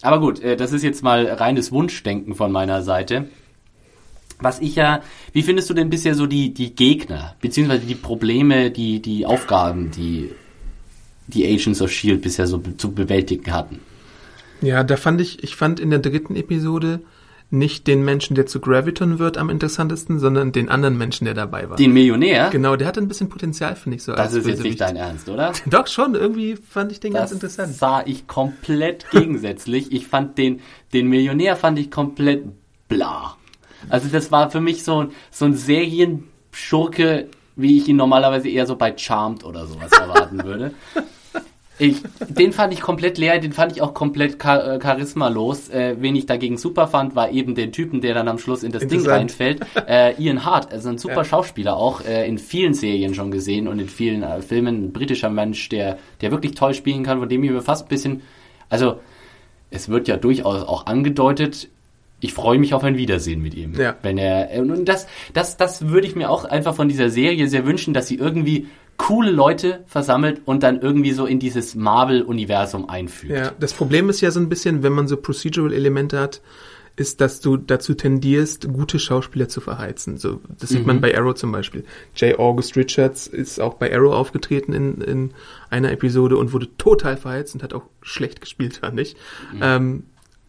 [0.03, 3.29] Aber gut, äh, das ist jetzt mal reines Wunschdenken von meiner Seite.
[4.41, 5.01] Was ich ja,
[5.33, 9.91] wie findest du denn bisher so die, die Gegner, beziehungsweise die Probleme, die, die Aufgaben,
[9.91, 10.31] die
[11.27, 12.23] die Agents of S.H.I.E.L.D.
[12.23, 13.81] bisher so zu bewältigen hatten?
[14.61, 17.01] Ja, da fand ich, ich fand in der dritten Episode
[17.51, 21.71] nicht den Menschen, der zu Graviton wird, am interessantesten, sondern den anderen Menschen, der dabei
[21.71, 21.77] war.
[21.77, 22.51] Den Millionär?
[22.51, 24.13] Genau, der hatte ein bisschen Potenzial, finde ich so.
[24.13, 25.53] Das ist jetzt nicht dein Ernst, oder?
[25.67, 27.71] Doch schon, irgendwie fand ich den das ganz interessant.
[27.71, 29.93] Das sah ich komplett gegensätzlich.
[29.93, 30.61] ich fand den,
[30.93, 32.45] den Millionär fand ich komplett
[32.89, 33.37] bla.
[33.89, 38.77] Also das war für mich so, so ein Serienschurke, wie ich ihn normalerweise eher so
[38.77, 40.75] bei Charmed oder sowas erwarten würde.
[41.79, 45.69] Ich, den fand ich komplett leer, den fand ich auch komplett char äh, charismalos.
[45.69, 48.73] Äh, wen ich dagegen super fand, war eben den Typen, der dann am Schluss in
[48.73, 49.61] das Ding reinfällt.
[49.87, 51.25] Äh, Ian Hart, also ein super ja.
[51.25, 54.87] Schauspieler auch, äh, in vielen Serien schon gesehen und in vielen äh, Filmen.
[54.87, 57.89] Ein britischer Mensch, der, der wirklich toll spielen kann, von dem ich mir fast ein
[57.89, 58.23] bisschen,
[58.69, 59.01] also
[59.71, 61.69] es wird ja durchaus auch angedeutet,
[62.21, 63.75] ich freue mich auf ein Wiedersehen mit ihm.
[63.79, 63.97] Ja.
[64.03, 67.65] Wenn er und das das das würde ich mir auch einfach von dieser Serie sehr
[67.65, 68.67] wünschen, dass sie irgendwie
[68.99, 73.33] coole Leute versammelt und dann irgendwie so in dieses Marvel-Universum einfügt.
[73.33, 76.43] Ja, das Problem ist ja so ein bisschen, wenn man so Procedural-Elemente hat,
[76.97, 80.19] ist, dass du dazu tendierst, gute Schauspieler zu verheizen.
[80.19, 80.87] So, das sieht mhm.
[80.87, 81.85] man bei Arrow zum Beispiel.
[82.17, 82.39] J.
[82.41, 85.31] August Richards ist auch bei Arrow aufgetreten in, in
[85.71, 89.15] einer Episode und wurde total verheizt und hat auch schlecht gespielt, fand ich.
[89.53, 89.61] Mhm.
[89.63, 90.03] Ähm,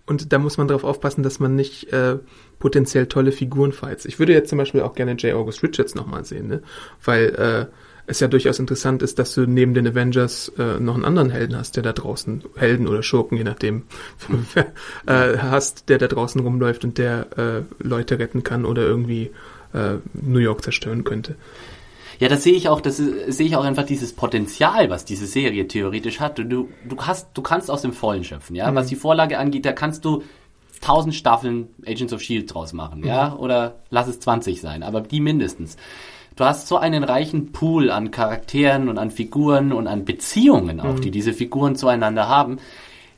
[0.08, 2.18] und da muss man darauf aufpassen, dass man nicht äh,
[2.58, 4.08] potenziell tolle Figuren verheizt.
[4.08, 5.36] Ich würde jetzt zum Beispiel auch gerne J.
[5.36, 6.64] August Richards nochmal sehen, ne?
[7.06, 7.66] weil äh,
[8.10, 11.56] es ja durchaus interessant ist, dass du neben den Avengers äh, noch einen anderen Helden
[11.56, 13.84] hast, der da draußen, Helden oder Schurken, je nachdem,
[15.06, 19.32] äh, hast, der da draußen rumläuft und der äh, Leute retten kann oder irgendwie
[19.74, 21.36] äh, New York zerstören könnte.
[22.20, 25.68] Ja, das sehe ich auch, das sehe ich auch einfach dieses Potenzial, was diese Serie
[25.68, 26.38] theoretisch hat.
[26.40, 28.70] Du, du hast, du kannst aus dem Vollen schöpfen, ja.
[28.70, 28.76] Mhm.
[28.76, 30.24] Was die Vorlage angeht, da kannst du
[30.82, 33.40] tausend Staffeln Agents of Shield draus machen, ja, mhm.
[33.40, 35.78] oder lass es 20 sein, aber die mindestens
[36.40, 40.96] du hast so einen reichen Pool an Charakteren und an Figuren und an Beziehungen auch,
[40.96, 41.02] mhm.
[41.02, 42.60] die diese Figuren zueinander haben,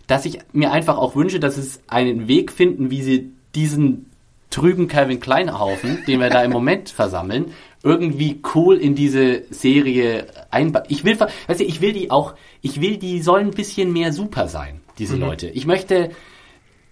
[0.07, 4.07] dass ich mir einfach auch wünsche, dass es einen Weg finden, wie sie diesen
[4.49, 7.53] trüben Calvin Kleinhaufen, den wir da im Moment versammeln,
[7.84, 10.86] irgendwie cool in diese Serie einbauen.
[10.88, 14.13] Ich will, weißt du, ich will die auch, ich will, die sollen ein bisschen mehr
[14.13, 15.22] super sein, diese mhm.
[15.22, 15.47] Leute.
[15.47, 16.09] Ich möchte,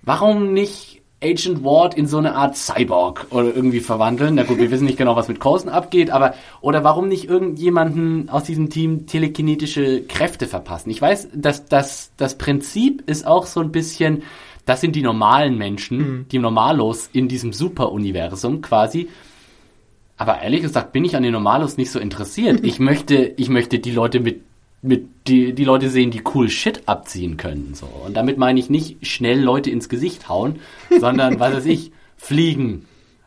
[0.04, 4.36] warum nicht Agent Ward in so eine Art Cyborg oder irgendwie verwandeln?
[4.36, 8.30] Na gut, wir wissen nicht genau, was mit Coulson abgeht, aber, oder warum nicht irgendjemanden
[8.30, 10.90] aus diesem Team telekinetische Kräfte verpassen?
[10.90, 14.24] Ich weiß, dass das, das Prinzip ist auch so ein bisschen,
[14.66, 16.26] das sind die normalen Menschen, mhm.
[16.32, 19.10] die Normalos in diesem Superuniversum quasi.
[20.16, 22.60] Aber ehrlich gesagt bin ich an den Normalos nicht so interessiert.
[22.64, 24.42] Ich möchte, ich möchte die Leute mit,
[24.82, 27.74] mit die, die Leute sehen, die cool Shit abziehen können.
[27.74, 27.86] So.
[27.86, 30.60] Und damit meine ich nicht schnell Leute ins Gesicht hauen,
[31.00, 32.86] sondern, was weiß ich, fliegen,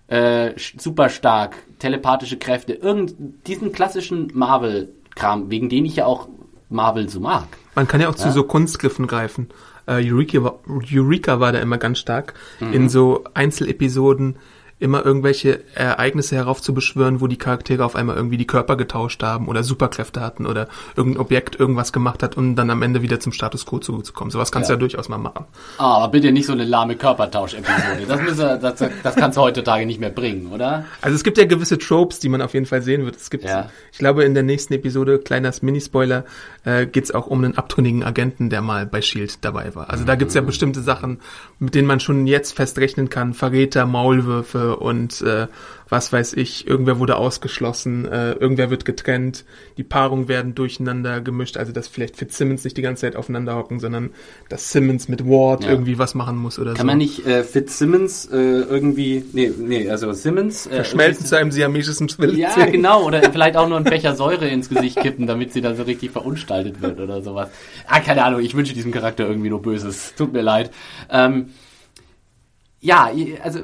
[0.08, 3.14] äh, super stark, telepathische Kräfte, irgend
[3.46, 6.28] diesen klassischen Marvel-Kram, wegen dem ich ja auch
[6.68, 7.46] Marvel so mag.
[7.74, 8.18] Man kann ja auch ja?
[8.18, 9.48] zu so Kunstgriffen greifen.
[9.88, 12.72] Uh, Eureka, war, Eureka war da immer ganz stark mhm.
[12.72, 14.36] in so Einzelepisoden
[14.82, 19.62] immer irgendwelche Ereignisse heraufzubeschwören, wo die Charaktere auf einmal irgendwie die Körper getauscht haben oder
[19.62, 23.64] Superkräfte hatten oder irgendein Objekt irgendwas gemacht hat, um dann am Ende wieder zum Status
[23.64, 24.30] quo zurückzukommen.
[24.30, 24.76] Sowas kannst ja.
[24.76, 25.46] du ja durchaus mal machen.
[25.78, 28.06] Ah, aber bitte nicht so eine lahme Körpertausch-Episode.
[28.08, 30.84] Das, das, das kannst du heutzutage nicht mehr bringen, oder?
[31.00, 33.16] Also es gibt ja gewisse Tropes, die man auf jeden Fall sehen wird.
[33.16, 33.70] Es gibt, ja.
[33.92, 36.24] ich glaube, in der nächsten Episode, kleiner Minispoiler,
[36.64, 39.90] äh, geht es auch um einen abtrünnigen Agenten, der mal bei Shield dabei war.
[39.90, 40.46] Also da gibt's ja mhm.
[40.46, 41.20] bestimmte Sachen,
[41.58, 43.34] mit denen man schon jetzt festrechnen kann.
[43.34, 45.48] Verräter, Maulwürfe, und äh,
[45.92, 49.44] was weiß ich, irgendwer wurde ausgeschlossen, äh, irgendwer wird getrennt,
[49.76, 53.78] die Paarungen werden durcheinander gemischt, also dass vielleicht Fitzsimmons nicht die ganze Zeit aufeinander hocken,
[53.78, 54.08] sondern
[54.48, 55.70] dass Simmons mit Ward ja.
[55.70, 56.78] irgendwie was machen muss oder Kann so.
[56.78, 60.66] Kann man nicht äh, Fitzsimmons äh, irgendwie, nee, nee, also Simmons...
[60.66, 62.38] Äh, Verschmelzen zu einem siamesischen Zwilling.
[62.38, 65.76] Ja, genau, oder vielleicht auch nur einen Becher Säure ins Gesicht kippen, damit sie dann
[65.76, 67.50] so richtig verunstaltet wird oder sowas.
[67.86, 70.70] Ah, keine Ahnung, ich wünsche diesem Charakter irgendwie nur Böses, tut mir leid.
[71.10, 71.50] Ähm,
[72.80, 73.10] ja,
[73.44, 73.60] also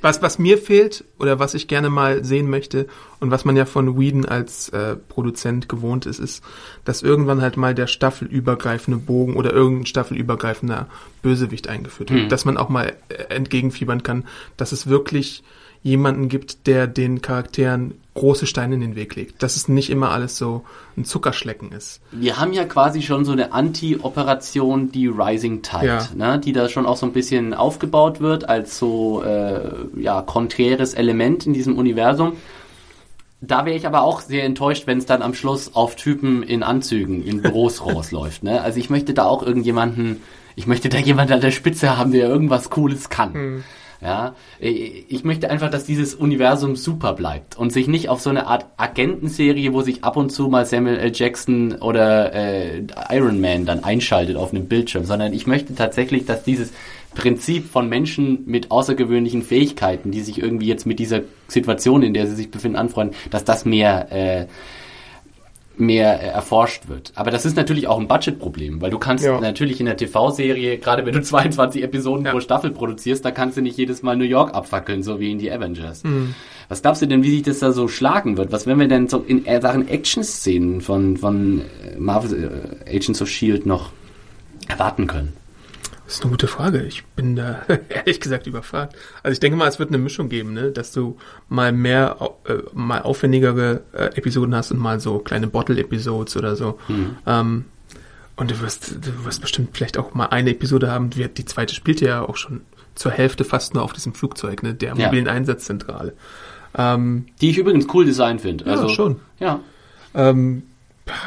[0.00, 2.86] was, was mir fehlt oder was ich gerne mal sehen möchte
[3.20, 6.42] und was man ja von Whedon als äh, Produzent gewohnt ist, ist,
[6.84, 10.88] dass irgendwann halt mal der staffelübergreifende Bogen oder irgendein staffelübergreifender
[11.22, 12.24] Bösewicht eingeführt wird.
[12.24, 12.28] Mhm.
[12.28, 14.24] Dass man auch mal äh, entgegenfiebern kann,
[14.56, 15.42] dass es wirklich
[15.88, 19.42] jemanden gibt, der den Charakteren große Steine in den Weg legt.
[19.42, 20.64] Dass es nicht immer alles so
[20.96, 22.00] ein Zuckerschlecken ist.
[22.10, 26.08] Wir haben ja quasi schon so eine Anti-Operation, die Rising Tide, ja.
[26.14, 30.94] ne, die da schon auch so ein bisschen aufgebaut wird als so äh, ja konträres
[30.94, 32.32] Element in diesem Universum.
[33.40, 36.64] Da wäre ich aber auch sehr enttäuscht, wenn es dann am Schluss auf Typen in
[36.64, 38.42] Anzügen in Büros rausläuft.
[38.42, 38.60] Ne?
[38.60, 40.20] Also ich möchte da auch irgendjemanden,
[40.56, 43.34] ich möchte da jemanden an der Spitze haben, der irgendwas Cooles kann.
[43.34, 43.64] Hm.
[44.00, 48.46] Ja, ich möchte einfach, dass dieses Universum super bleibt und sich nicht auf so eine
[48.46, 51.10] Art Agentenserie, wo sich ab und zu mal Samuel L.
[51.12, 56.44] Jackson oder äh, Iron Man dann einschaltet auf einem Bildschirm, sondern ich möchte tatsächlich, dass
[56.44, 56.72] dieses
[57.16, 62.28] Prinzip von Menschen mit außergewöhnlichen Fähigkeiten, die sich irgendwie jetzt mit dieser Situation, in der
[62.28, 64.46] sie sich befinden, anfreunden, dass das mehr äh,
[65.80, 67.12] mehr äh, erforscht wird.
[67.14, 69.40] Aber das ist natürlich auch ein Budgetproblem, weil du kannst ja.
[69.40, 72.32] natürlich in der TV-Serie, gerade wenn du 22 Episoden ja.
[72.32, 75.38] pro Staffel produzierst, da kannst du nicht jedes Mal New York abfackeln, so wie in
[75.38, 76.04] die Avengers.
[76.04, 76.34] Mhm.
[76.68, 78.52] Was glaubst du denn, wie sich das da so schlagen wird?
[78.52, 83.28] Was werden wir denn so in Sachen Action-Szenen von, von äh, Marvel äh, Agents of
[83.28, 83.68] S.H.I.E.L.D.
[83.68, 83.92] noch
[84.68, 85.32] erwarten können?
[86.08, 86.84] Das ist eine gute Frage.
[86.84, 88.96] Ich bin da ehrlich gesagt überfragt.
[89.22, 90.70] Also ich denke mal, es wird eine Mischung geben, ne?
[90.70, 91.18] dass du
[91.50, 96.78] mal mehr, äh, mal aufwendigere äh, Episoden hast und mal so kleine Bottle-Episodes oder so.
[96.88, 97.16] Mhm.
[97.26, 97.64] Ähm,
[98.36, 101.10] und du wirst, du wirst bestimmt vielleicht auch mal eine Episode haben.
[101.10, 102.62] Die, zweite spielt ja auch schon
[102.94, 104.72] zur Hälfte fast nur auf diesem Flugzeug, ne?
[104.72, 105.32] der mobilen ja.
[105.32, 106.14] Einsatzzentrale.
[106.74, 108.64] Ähm, die ich übrigens cool Design finde.
[108.64, 109.20] Also, ja, schon.
[109.40, 109.60] Ja.
[110.14, 110.62] Ähm,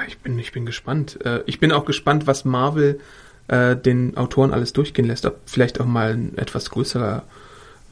[0.07, 1.23] ich bin, ich bin gespannt.
[1.23, 2.99] Äh, ich bin auch gespannt, was Marvel
[3.51, 7.23] äh, den Autoren alles durchgehen lässt, ob vielleicht auch mal ein etwas größerer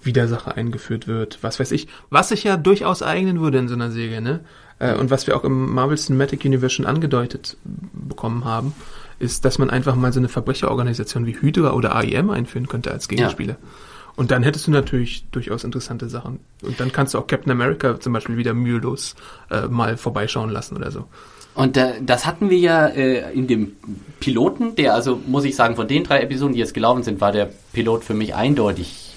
[0.01, 3.91] Widersacher eingeführt wird, was weiß ich, was sich ja durchaus eignen würde in so einer
[3.91, 4.39] Serie, ne?
[4.80, 7.57] Äh, und was wir auch im Marvel Cinematic Universe schon angedeutet
[7.93, 8.74] bekommen haben,
[9.20, 13.10] ist, dass man einfach mal so eine Verbrecherorganisation wie Hydra oder AIM einführen könnte als
[13.10, 13.57] Gegenspieler.
[13.62, 13.68] Ja.
[14.16, 16.39] Und dann hättest du natürlich durchaus interessante Sachen.
[16.62, 19.16] Und dann kannst du auch Captain America zum Beispiel wieder mühelos
[19.51, 21.07] äh, mal vorbeischauen lassen oder so.
[21.56, 23.76] Und äh, das hatten wir ja äh, in dem
[24.20, 27.32] Piloten, der also, muss ich sagen, von den drei Episoden, die jetzt gelaufen sind, war
[27.32, 29.16] der Pilot für mich eindeutig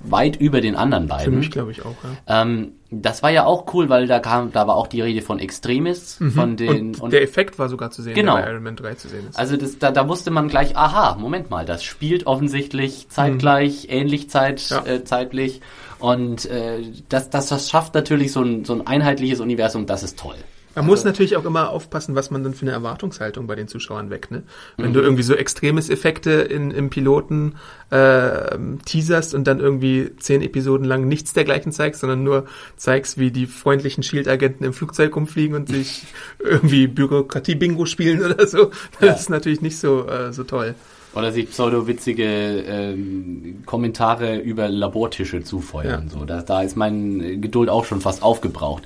[0.00, 1.32] weit über den anderen beiden.
[1.32, 2.42] Für mich glaube ich auch, ja.
[2.42, 5.38] Ähm, Das war ja auch cool, weil da kam, da war auch die Rede von
[5.38, 6.30] Extremists, mhm.
[6.32, 6.70] von den.
[6.70, 8.36] Und, und, der Effekt war sogar zu sehen, genau.
[8.36, 9.38] der bei Iron Man 3 zu sehen ist.
[9.38, 13.94] Also das, da, da wusste man gleich, aha, Moment mal, das spielt offensichtlich zeitgleich, mhm.
[13.94, 14.84] ähnlich zeit, ja.
[14.84, 15.60] äh, zeitlich.
[15.98, 20.18] Und äh, das, das, das schafft natürlich so ein, so ein einheitliches Universum, das ist
[20.18, 20.36] toll.
[20.74, 23.68] Man also, muss natürlich auch immer aufpassen, was man dann für eine Erwartungshaltung bei den
[23.68, 24.30] Zuschauern weckt.
[24.30, 24.42] Ne?
[24.76, 27.54] Wenn du irgendwie so extremes Effekte in, im Piloten
[27.90, 32.46] äh, teaserst und dann irgendwie zehn Episoden lang nichts dergleichen zeigst, sondern nur
[32.76, 36.06] zeigst, wie die freundlichen Shield-Agenten im Flugzeug rumfliegen und sich
[36.38, 39.12] irgendwie Bürokratie-Bingo spielen oder so, das ja.
[39.14, 40.74] ist natürlich nicht so, äh, so toll.
[41.14, 46.08] Oder sich pseudo-witzige ähm, Kommentare über Labortische zufeuern.
[46.08, 46.18] Ja.
[46.18, 48.82] So, da, da ist mein Geduld auch schon fast aufgebraucht.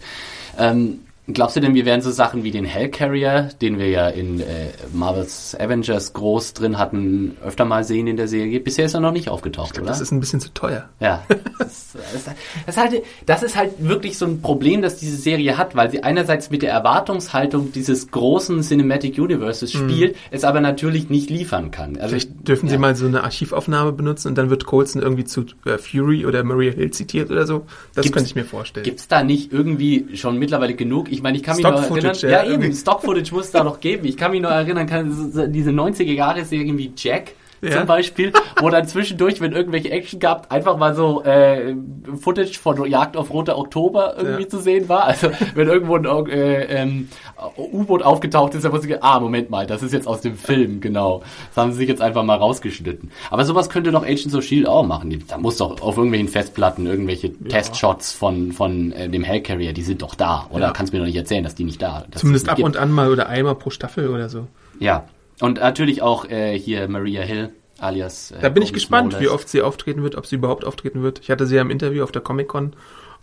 [0.58, 1.00] Ähm,
[1.30, 4.68] Glaubst du denn, wir werden so Sachen wie den Hellcarrier, den wir ja in äh,
[4.94, 8.60] Marvels Avengers groß drin hatten, öfter mal sehen in der Serie?
[8.60, 9.90] Bisher ist er noch nicht aufgetaucht, glaub, oder?
[9.90, 10.88] Das ist ein bisschen zu teuer.
[11.00, 11.24] Ja.
[11.58, 12.24] Das, das,
[12.66, 15.90] das, ist halt, das ist halt wirklich so ein Problem, das diese Serie hat, weil
[15.90, 19.78] sie einerseits mit der Erwartungshaltung dieses großen Cinematic Universes mhm.
[19.90, 20.18] spielt, mhm.
[20.30, 21.96] es aber natürlich nicht liefern kann.
[21.96, 22.72] Also, Vielleicht dürfen ja.
[22.72, 26.44] sie mal so eine Archivaufnahme benutzen und dann wird Colson irgendwie zu äh, Fury oder
[26.44, 27.66] Maria Hill zitiert oder so.
[27.94, 28.84] Das gibt's, könnte ich mir vorstellen.
[28.84, 31.10] Gibt's da nicht irgendwie schon mittlerweile genug?
[31.10, 32.16] Ich meine, ich kann mich noch erinnern.
[32.20, 34.06] Ja, ja eben, Stock-Footage muss es da noch geben.
[34.06, 37.78] Ich kann mich noch erinnern, kann, diese 90er-Jahre-Serien wie Jack, ja.
[37.78, 41.74] zum Beispiel, wo dann zwischendurch, wenn irgendwelche Action gab, einfach mal so äh,
[42.20, 44.48] Footage von Jagd auf Roter Oktober irgendwie ja.
[44.48, 45.04] zu sehen war.
[45.04, 47.08] Also wenn irgendwo ein äh, ähm,
[47.56, 50.80] U-Boot aufgetaucht ist, dann wusste ich, ah, Moment mal, das ist jetzt aus dem Film,
[50.80, 51.22] genau.
[51.48, 53.10] Das haben sie sich jetzt einfach mal rausgeschnitten.
[53.30, 54.68] Aber sowas könnte doch Agents of S.H.I.E.L.D.
[54.68, 55.24] auch machen.
[55.28, 57.48] Da muss doch auf irgendwelchen Festplatten irgendwelche ja.
[57.48, 60.46] Testshots von, von äh, dem Hellcarrier, die sind doch da.
[60.50, 60.72] Oder ja.
[60.72, 62.66] kannst du mir doch nicht erzählen, dass die nicht da Zumindest ab gibt.
[62.66, 64.46] und an mal oder einmal pro Staffel oder so.
[64.80, 65.04] Ja,
[65.40, 68.32] und natürlich auch äh, hier Maria Hill, alias.
[68.32, 69.30] Äh, da bin ich gespannt, Smollers.
[69.30, 71.20] wie oft sie auftreten wird, ob sie überhaupt auftreten wird.
[71.20, 72.74] Ich hatte sie ja im Interview auf der Comic-Con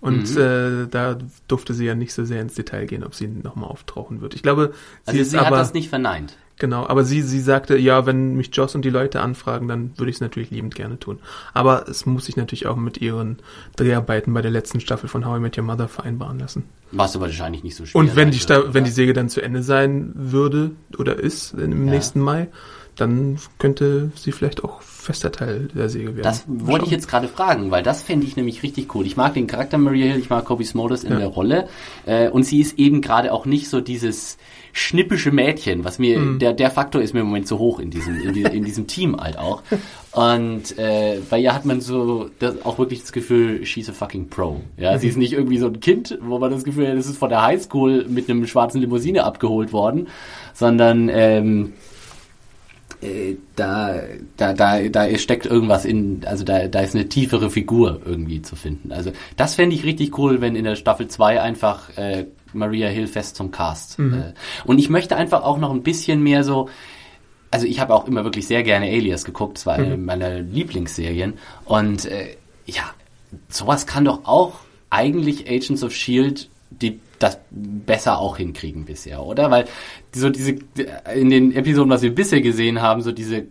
[0.01, 0.41] und mhm.
[0.41, 4.21] äh, da durfte sie ja nicht so sehr ins Detail gehen, ob sie nochmal auftauchen
[4.21, 4.35] wird.
[4.35, 6.37] Ich glaube, sie also ist sie aber, hat das nicht verneint.
[6.57, 10.09] Genau, aber sie, sie sagte, ja, wenn mich Joss und die Leute anfragen, dann würde
[10.09, 11.19] ich es natürlich liebend gerne tun.
[11.53, 13.37] Aber es muss sich natürlich auch mit ihren
[13.75, 16.63] Dreharbeiten bei der letzten Staffel von How I Met Your Mother vereinbaren lassen.
[16.91, 17.99] Was aber wahrscheinlich nicht so schwer.
[17.99, 21.87] Und wenn die, Sta wenn die Serie dann zu Ende sein würde oder ist im
[21.87, 21.91] ja.
[21.91, 22.47] nächsten Mai,
[22.95, 26.23] dann könnte sie vielleicht auch fester Teil der Serie werden.
[26.23, 29.05] Das wollte ich jetzt gerade fragen, weil das fände ich nämlich richtig cool.
[29.05, 31.19] Ich mag den Charakter Maria Hill, ich mag Kobe Smulders in ja.
[31.19, 31.67] der Rolle
[32.05, 34.37] äh, und sie ist eben gerade auch nicht so dieses
[34.73, 36.39] schnippische Mädchen, was mir, mhm.
[36.39, 38.87] der, der Faktor ist mir im Moment zu hoch in diesem, in, die, in diesem
[38.87, 39.63] Team halt auch.
[40.11, 44.29] Und äh, bei ihr hat man so das, auch wirklich das Gefühl, she's a fucking
[44.29, 44.61] pro.
[44.77, 44.99] Ja, mhm.
[44.99, 47.29] sie ist nicht irgendwie so ein Kind, wo man das Gefühl hat, das ist von
[47.29, 50.07] der Highschool mit einem schwarzen Limousine abgeholt worden,
[50.53, 51.94] sondern ähm, äh,
[53.55, 54.01] da,
[54.37, 58.55] da, da, da steckt irgendwas in, also da, da ist eine tiefere Figur irgendwie zu
[58.55, 58.91] finden.
[58.91, 63.07] Also das fände ich richtig cool, wenn in der Staffel 2 einfach äh, Maria Hill
[63.07, 63.99] fest zum Cast.
[63.99, 64.13] Mhm.
[64.13, 64.33] Äh,
[64.65, 66.69] und ich möchte einfach auch noch ein bisschen mehr so,
[67.51, 70.05] also ich habe auch immer wirklich sehr gerne Alias geguckt, war eine mhm.
[70.05, 71.35] meiner Lieblingsserien.
[71.65, 72.35] Und äh,
[72.65, 72.83] ja,
[73.49, 79.51] sowas kann doch auch eigentlich Agents of Shield die das besser auch hinkriegen bisher, oder?
[79.51, 79.65] Weil
[80.13, 80.55] so diese
[81.13, 83.45] in den Episoden, was wir bisher gesehen haben, so diese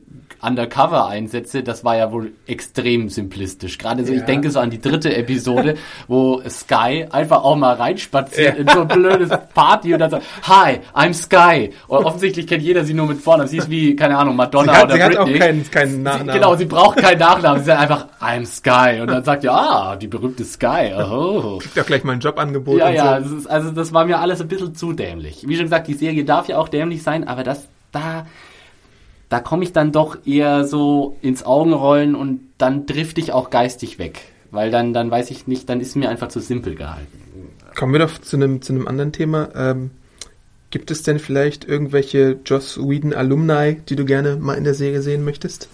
[0.44, 3.78] Undercover-Einsätze, das war ja wohl extrem simplistisch.
[3.78, 4.20] Gerade so, ja.
[4.20, 5.76] ich denke so an die dritte Episode,
[6.08, 8.60] wo Sky einfach auch mal reinspaziert ja.
[8.60, 11.70] in so ein blödes Party und dann so, Hi, I'm Sky.
[11.88, 13.48] Und offensichtlich kennt jeder sie nur mit Vornamen.
[13.48, 15.16] Sie ist wie, keine Ahnung, Madonna sie hat, oder sie Britney.
[15.16, 16.28] hat auch keinen, keinen Nachnamen.
[16.28, 17.60] Sie, genau, sie braucht keinen Nachnamen.
[17.60, 19.00] Sie sagt einfach, I'm Sky.
[19.00, 20.92] Und dann sagt ihr, ah, die berühmte Sky.
[21.14, 21.58] Oh.
[21.58, 22.78] Kriegt ja gleich mal ein Jobangebot.
[22.78, 23.28] Ja, ja, so.
[23.28, 25.44] das ist, also das war mir alles ein bisschen zu dämlich.
[25.46, 28.26] Wie schon gesagt, die Serie darf ja auch dämlich sein, aber das, da,
[29.28, 34.00] da komme ich dann doch eher so ins Augenrollen und dann drifte ich auch geistig
[34.00, 34.22] weg.
[34.50, 37.06] Weil dann, dann weiß ich nicht, dann ist mir einfach zu simpel gehalten.
[37.76, 39.48] Kommen wir doch zu einem, zu einem anderen Thema.
[39.54, 39.92] Ähm,
[40.70, 45.00] gibt es denn vielleicht irgendwelche Joss Whedon Alumni, die du gerne mal in der Serie
[45.00, 45.68] sehen möchtest?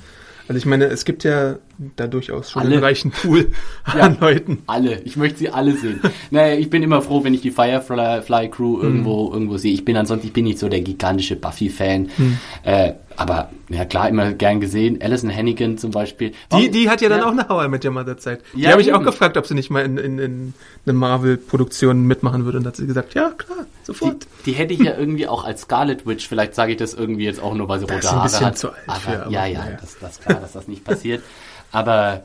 [0.49, 1.57] Also ich meine, es gibt ja
[1.97, 2.75] da durchaus schon alle.
[2.75, 3.53] einen reichen Pool
[3.87, 4.63] ja, an Leuten.
[4.67, 5.01] Alle.
[5.05, 6.01] Ich möchte sie alle sehen.
[6.31, 9.33] naja, ich bin immer froh, wenn ich die Firefly Crew irgendwo, mhm.
[9.33, 9.73] irgendwo sehe.
[9.73, 12.11] Ich bin ansonsten, ich bin nicht so der gigantische Buffy-Fan.
[12.17, 12.39] Mhm.
[12.65, 15.01] Äh, aber ja klar, immer gern gesehen.
[15.01, 16.33] Alison Hannigan zum Beispiel.
[16.53, 17.27] Die, die hat ja dann ja.
[17.27, 18.43] auch eine How I Met Your Mother Zeit.
[18.55, 20.55] Die ja, habe ich auch gefragt, ob sie nicht mal in, in, in
[20.85, 22.59] eine Marvel-Produktion mitmachen würde.
[22.59, 24.27] Und hat sie gesagt, ja klar, sofort.
[24.45, 27.25] Die, die hätte ich ja irgendwie auch als Scarlet Witch, vielleicht sage ich das irgendwie
[27.25, 28.59] jetzt auch nur, weil sie rote Haare hat.
[28.59, 29.79] Zu alt aber, für, aber, ja, ja, ja.
[29.81, 31.23] Das, das klar, dass das nicht passiert.
[31.73, 32.25] Aber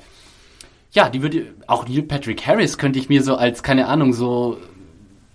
[0.92, 4.58] ja, die würde auch Neil Patrick Harris könnte ich mir so als keine Ahnung so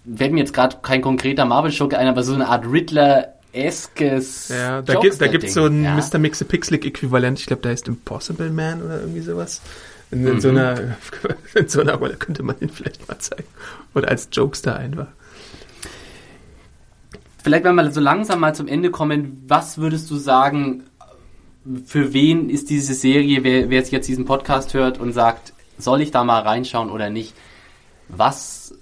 [0.05, 4.49] wenn mir jetzt gerade kein konkreter Marvel-Schurke ein, aber so eine Art Riddler eskes.
[4.49, 5.95] Ja, da gibt da gibt's so ein ja.
[5.95, 6.19] Mr.
[6.19, 9.61] Mixapixlic Äquivalent, ich glaube, der heißt Impossible Man oder irgendwie sowas.
[10.11, 10.41] In, in mhm.
[10.41, 10.97] so einer,
[11.55, 13.45] in so einer Rolle könnte man ihn vielleicht mal zeigen.
[13.95, 15.09] Oder als Jokester einfach.
[17.43, 20.85] Vielleicht, wenn wir so langsam mal zum Ende kommen, was würdest du sagen,
[21.85, 26.11] für wen ist diese Serie, wer, wer jetzt diesen Podcast hört und sagt, soll ich
[26.11, 27.35] da mal reinschauen oder nicht?
[28.09, 28.75] Was,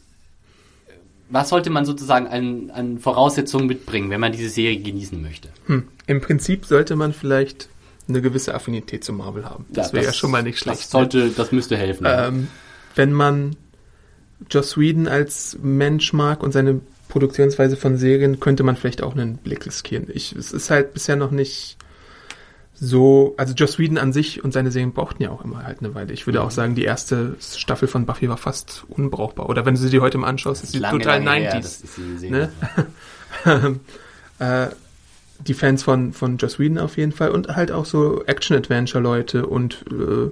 [1.28, 5.48] was sollte man sozusagen an, an Voraussetzungen mitbringen, wenn man diese Serie genießen möchte?
[5.66, 5.88] Hm.
[6.06, 7.68] Im Prinzip sollte man vielleicht
[8.08, 9.66] eine gewisse Affinität zu Marvel haben.
[9.68, 10.80] Das ja, wäre ja schon mal nicht schlecht.
[10.80, 12.06] Das sollte, das müsste helfen.
[12.08, 12.48] Ähm,
[12.94, 13.56] wenn man
[14.50, 19.36] Joss Whedon als Mensch mag und seine Produktionsweise von Serien, könnte man vielleicht auch einen
[19.36, 20.06] Blick riskieren.
[20.12, 21.76] Ich, es ist halt bisher noch nicht
[22.80, 25.94] so, also Joss Whedon an sich und seine Serien brauchten ja auch immer halt eine
[25.94, 26.12] Weile.
[26.12, 26.44] Ich würde mhm.
[26.46, 29.48] auch sagen, die erste Staffel von Buffy war fast unbrauchbar.
[29.48, 31.82] Oder wenn du sie dir heute mal anschaust, ist sie total lange 90s.
[32.22, 32.50] Her,
[33.44, 33.80] ne?
[34.38, 34.68] äh,
[35.46, 39.84] die Fans von, von Joss Whedon auf jeden Fall und halt auch so Action-Adventure-Leute und
[39.90, 40.30] äh,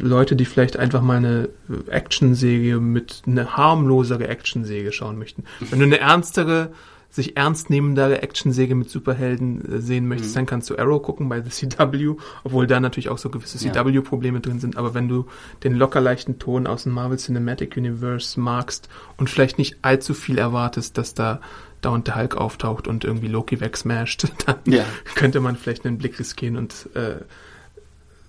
[0.00, 1.48] Leute, die vielleicht einfach mal eine
[1.88, 5.44] Action-Serie mit eine harmlosere Action-Serie schauen möchten.
[5.58, 6.72] Wenn du eine ernstere,
[7.12, 10.40] sich ernst nehmendere Action-Serie mit Superhelden äh, sehen möchtest, mhm.
[10.40, 14.40] dann kannst du Arrow gucken bei The CW, obwohl da natürlich auch so gewisse CW-Probleme
[14.40, 14.76] drin sind.
[14.76, 15.26] Aber wenn du
[15.62, 18.88] den locker leichten Ton aus dem Marvel Cinematic Universe magst
[19.18, 21.40] und vielleicht nicht allzu viel erwartest, dass da
[21.82, 24.84] dauernd der Hulk auftaucht und irgendwie Loki wegsmasht, dann ja.
[25.14, 27.16] könnte man vielleicht einen Blick riskieren und äh,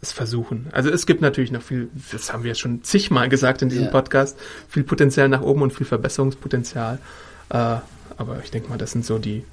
[0.01, 0.67] es versuchen.
[0.73, 3.91] Also es gibt natürlich noch viel, das haben wir schon zigmal gesagt in diesem ja.
[3.91, 6.99] Podcast, viel Potenzial nach oben und viel Verbesserungspotenzial.
[7.49, 7.77] Äh,
[8.18, 9.43] aber ich denke mal, das sind so die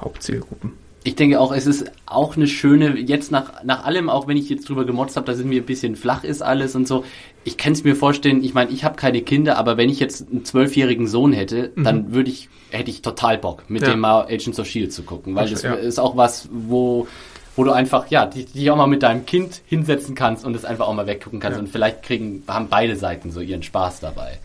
[0.00, 0.72] Hauptzielgruppen
[1.04, 4.48] ich denke auch, es ist auch eine schöne, jetzt nach, nach allem, auch wenn ich
[4.48, 7.04] jetzt drüber gemotzt habe, dass es mir ein bisschen flach ist alles und so,
[7.44, 10.28] ich kann es mir vorstellen, ich meine, ich habe keine Kinder, aber wenn ich jetzt
[10.30, 11.84] einen zwölfjährigen Sohn hätte, mhm.
[11.84, 13.90] dann würde ich, hätte ich total Bock, mit ja.
[13.90, 15.74] dem mal Agents of Shield zu gucken, weil das ja.
[15.74, 17.08] ist auch was, wo,
[17.56, 20.64] wo du einfach, ja, dich, dich auch mal mit deinem Kind hinsetzen kannst und es
[20.64, 21.62] einfach auch mal weggucken kannst ja.
[21.62, 24.38] und vielleicht kriegen, haben beide Seiten so ihren Spaß dabei.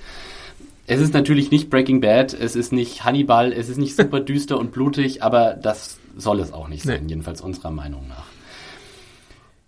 [0.88, 4.57] Es ist natürlich nicht Breaking Bad, es ist nicht Hannibal, es ist nicht super düster
[4.57, 7.09] und blutig, aber das soll es auch nicht sein, nee.
[7.09, 8.25] jedenfalls unserer Meinung nach.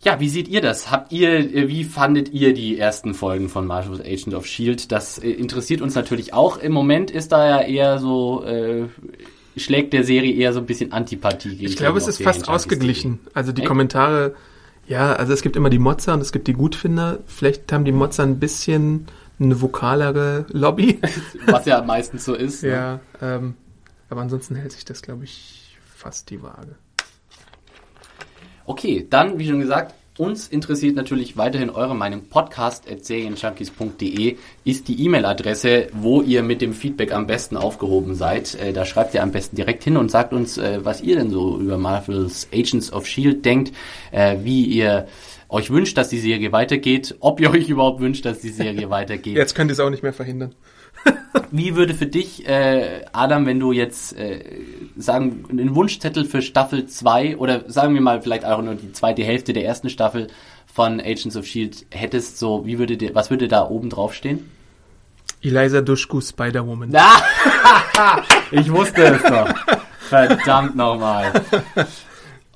[0.02, 0.90] Ja, wie seht ihr das?
[0.92, 4.94] Habt ihr, äh, wie fandet ihr die ersten Folgen von Marvel's Agent of Shield?
[4.94, 6.58] Das äh, interessiert uns natürlich auch.
[6.58, 8.86] Im Moment ist da ja eher so, äh,
[9.58, 11.66] schlägt der Serie eher so ein bisschen Antipathie gegen.
[11.66, 13.20] Ich glaube, es ist fast ausgeglichen.
[13.34, 13.68] Also die Echt?
[13.68, 14.36] Kommentare,
[14.88, 17.20] ja, also es gibt immer die Mozza und es gibt die Gutfinder.
[17.26, 19.08] Vielleicht haben die Mozza ein bisschen
[19.40, 21.00] eine vokalere Lobby.
[21.46, 22.64] Was ja meistens so ist.
[22.64, 22.70] Ne?
[22.70, 23.56] Ja, ähm,
[24.10, 26.76] aber ansonsten hält sich das, glaube ich, fast die Waage.
[28.66, 32.24] Okay, dann, wie schon gesagt, uns interessiert natürlich weiterhin eure Meinung.
[32.30, 34.36] Podcast.serienjunkies.de
[34.66, 38.56] ist die E-Mail-Adresse, wo ihr mit dem Feedback am besten aufgehoben seid.
[38.56, 41.30] Äh, da schreibt ihr am besten direkt hin und sagt uns, äh, was ihr denn
[41.30, 43.40] so über Marvel's Agents of S.H.I.E.L.D.
[43.40, 43.72] denkt,
[44.12, 45.08] äh, wie ihr
[45.50, 49.36] euch wünscht, dass die Serie weitergeht, ob ihr euch überhaupt wünscht, dass die Serie weitergeht.
[49.36, 50.56] Jetzt könnt ihr es auch nicht mehr verhindern.
[51.52, 54.44] Wie würde für dich, äh, Adam, wenn du jetzt äh,
[54.96, 59.24] sagen, einen Wunschzettel für Staffel 2 oder sagen wir mal vielleicht auch nur die zweite
[59.24, 60.28] Hälfte der ersten Staffel
[60.72, 64.52] von Agents of Shield hättest, so wie würde dir, was würde da oben drauf stehen?
[65.42, 66.96] Eliza Dushku, Spider-Woman.
[68.52, 69.50] Ich wusste es doch.
[70.00, 71.34] Verdammt nochmal.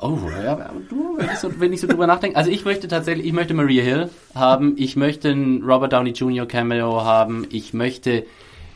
[0.03, 2.35] Oh, ja, du, wenn ich, so, wenn ich so drüber nachdenke.
[2.35, 6.45] Also ich möchte tatsächlich, ich möchte Maria Hill haben, ich möchte einen Robert Downey Jr.
[6.45, 8.25] Cameo haben, ich möchte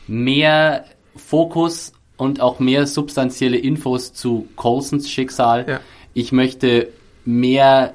[0.06, 5.66] mehr Fokus und auch mehr substanzielle Infos zu Colsons Schicksal.
[5.68, 5.80] Ja.
[6.14, 6.88] Ich möchte
[7.26, 7.92] mehr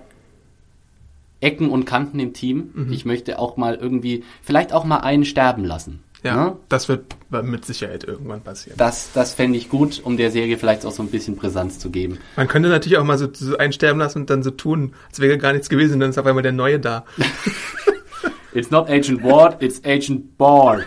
[1.42, 2.70] Ecken und Kanten im Team.
[2.74, 2.94] Mhm.
[2.94, 6.04] Ich möchte auch mal irgendwie, vielleicht auch mal einen sterben lassen.
[6.24, 6.58] Ja, ne?
[6.70, 8.78] das wird mit Sicherheit irgendwann passieren.
[8.78, 11.90] Das, das fände ich gut, um der Serie vielleicht auch so ein bisschen Brisanz zu
[11.90, 12.18] geben.
[12.38, 15.20] Man könnte natürlich auch mal so, so einen sterben lassen und dann so tun, als
[15.20, 17.04] wäre gar nichts gewesen, dann ist auf einmal der Neue da.
[18.54, 20.86] it's not Agent Ward, it's Agent Bard.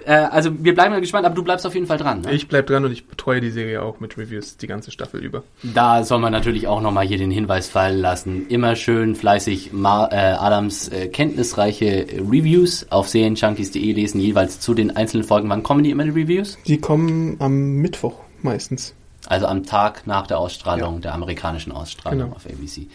[0.06, 2.22] Äh, also wir bleiben mal gespannt, aber du bleibst auf jeden Fall dran.
[2.22, 2.32] Ne?
[2.32, 5.42] Ich bleib dran und ich betreue die Serie auch mit Reviews die ganze Staffel über.
[5.62, 8.46] Da soll man natürlich auch nochmal hier den Hinweis fallen lassen.
[8.48, 14.96] Immer schön fleißig Mar äh, Adams äh, kenntnisreiche Reviews auf serienjunkies.de lesen, jeweils zu den
[14.96, 15.48] einzelnen Folgen.
[15.48, 16.58] Wann kommen die immer die Reviews?
[16.66, 18.94] Die kommen am Mittwoch meistens.
[19.26, 21.00] Also am Tag nach der Ausstrahlung, ja.
[21.00, 22.36] der amerikanischen Ausstrahlung genau.
[22.36, 22.88] auf ABC.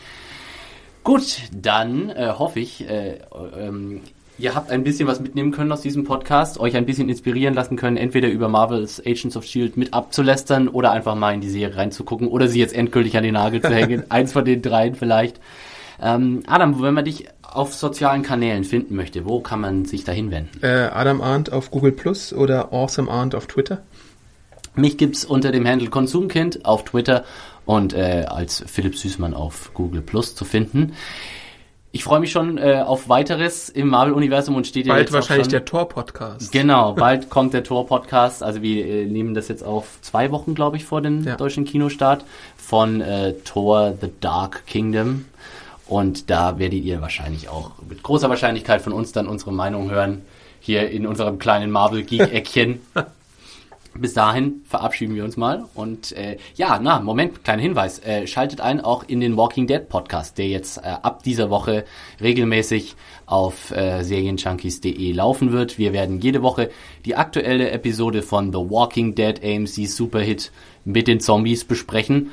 [1.03, 3.19] Gut, dann äh, hoffe ich, äh,
[3.57, 4.01] ähm,
[4.37, 7.75] ihr habt ein bisschen was mitnehmen können aus diesem Podcast, euch ein bisschen inspirieren lassen
[7.75, 9.79] können, entweder über Marvel's Agents of S.H.I.E.L.D.
[9.79, 13.33] mit abzulästern oder einfach mal in die Serie reinzugucken oder sie jetzt endgültig an den
[13.33, 14.03] Nagel zu hängen.
[14.09, 15.39] Eins von den dreien vielleicht.
[16.01, 20.11] Ähm, Adam, wenn man dich auf sozialen Kanälen finden möchte, wo kann man sich da
[20.11, 20.61] hinwenden?
[20.61, 23.83] Äh, Adam Arndt auf Google Plus oder Awesome Arndt auf Twitter.
[24.75, 27.25] Mich gibt's unter dem Handle Konsumkind auf Twitter
[27.65, 30.93] und äh, als Philipp Süßmann auf Google Plus zu finden.
[31.97, 35.51] Ich freue mich schon äh, auf weiteres im Marvel-Universum und steht bald jetzt wahrscheinlich schon,
[35.51, 36.51] der Tor-Podcast.
[36.51, 38.43] Genau, bald kommt der Tor-Podcast.
[38.43, 41.35] Also wir äh, nehmen das jetzt auf zwei Wochen, glaube ich, vor dem ja.
[41.37, 42.23] deutschen Kinostart
[42.55, 45.25] von äh, Tor The Dark Kingdom.
[45.87, 50.21] Und da werdet ihr wahrscheinlich auch mit großer Wahrscheinlichkeit von uns dann unsere Meinung hören.
[50.59, 52.79] Hier in unserem kleinen Marvel-Geek-Eckchen.
[53.99, 55.65] Bis dahin verabschieden wir uns mal.
[55.73, 57.99] Und äh, ja, na, Moment, kleiner Hinweis.
[57.99, 61.85] Äh, schaltet ein auch in den Walking Dead Podcast, der jetzt äh, ab dieser Woche
[62.21, 62.95] regelmäßig
[63.25, 65.77] auf äh, serienjunkies.de laufen wird.
[65.77, 66.69] Wir werden jede Woche
[67.05, 70.51] die aktuelle Episode von The Walking Dead AMC Superhit
[70.85, 72.31] mit den Zombies besprechen.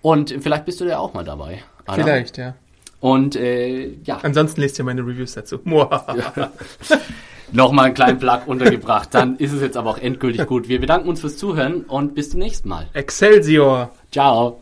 [0.00, 1.62] Und vielleicht bist du da auch mal dabei.
[1.86, 2.04] Anna.
[2.04, 2.54] Vielleicht, ja.
[3.02, 4.20] Und äh, ja.
[4.22, 5.58] Ansonsten lest ihr meine Reviews dazu.
[7.52, 9.08] Nochmal einen kleinen Plug untergebracht.
[9.12, 10.68] Dann ist es jetzt aber auch endgültig gut.
[10.68, 12.88] Wir bedanken uns fürs Zuhören und bis zum nächsten Mal.
[12.94, 13.90] Excelsior!
[14.12, 14.60] Ciao!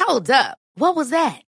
[0.00, 0.58] Hold up.
[0.74, 1.45] What was that?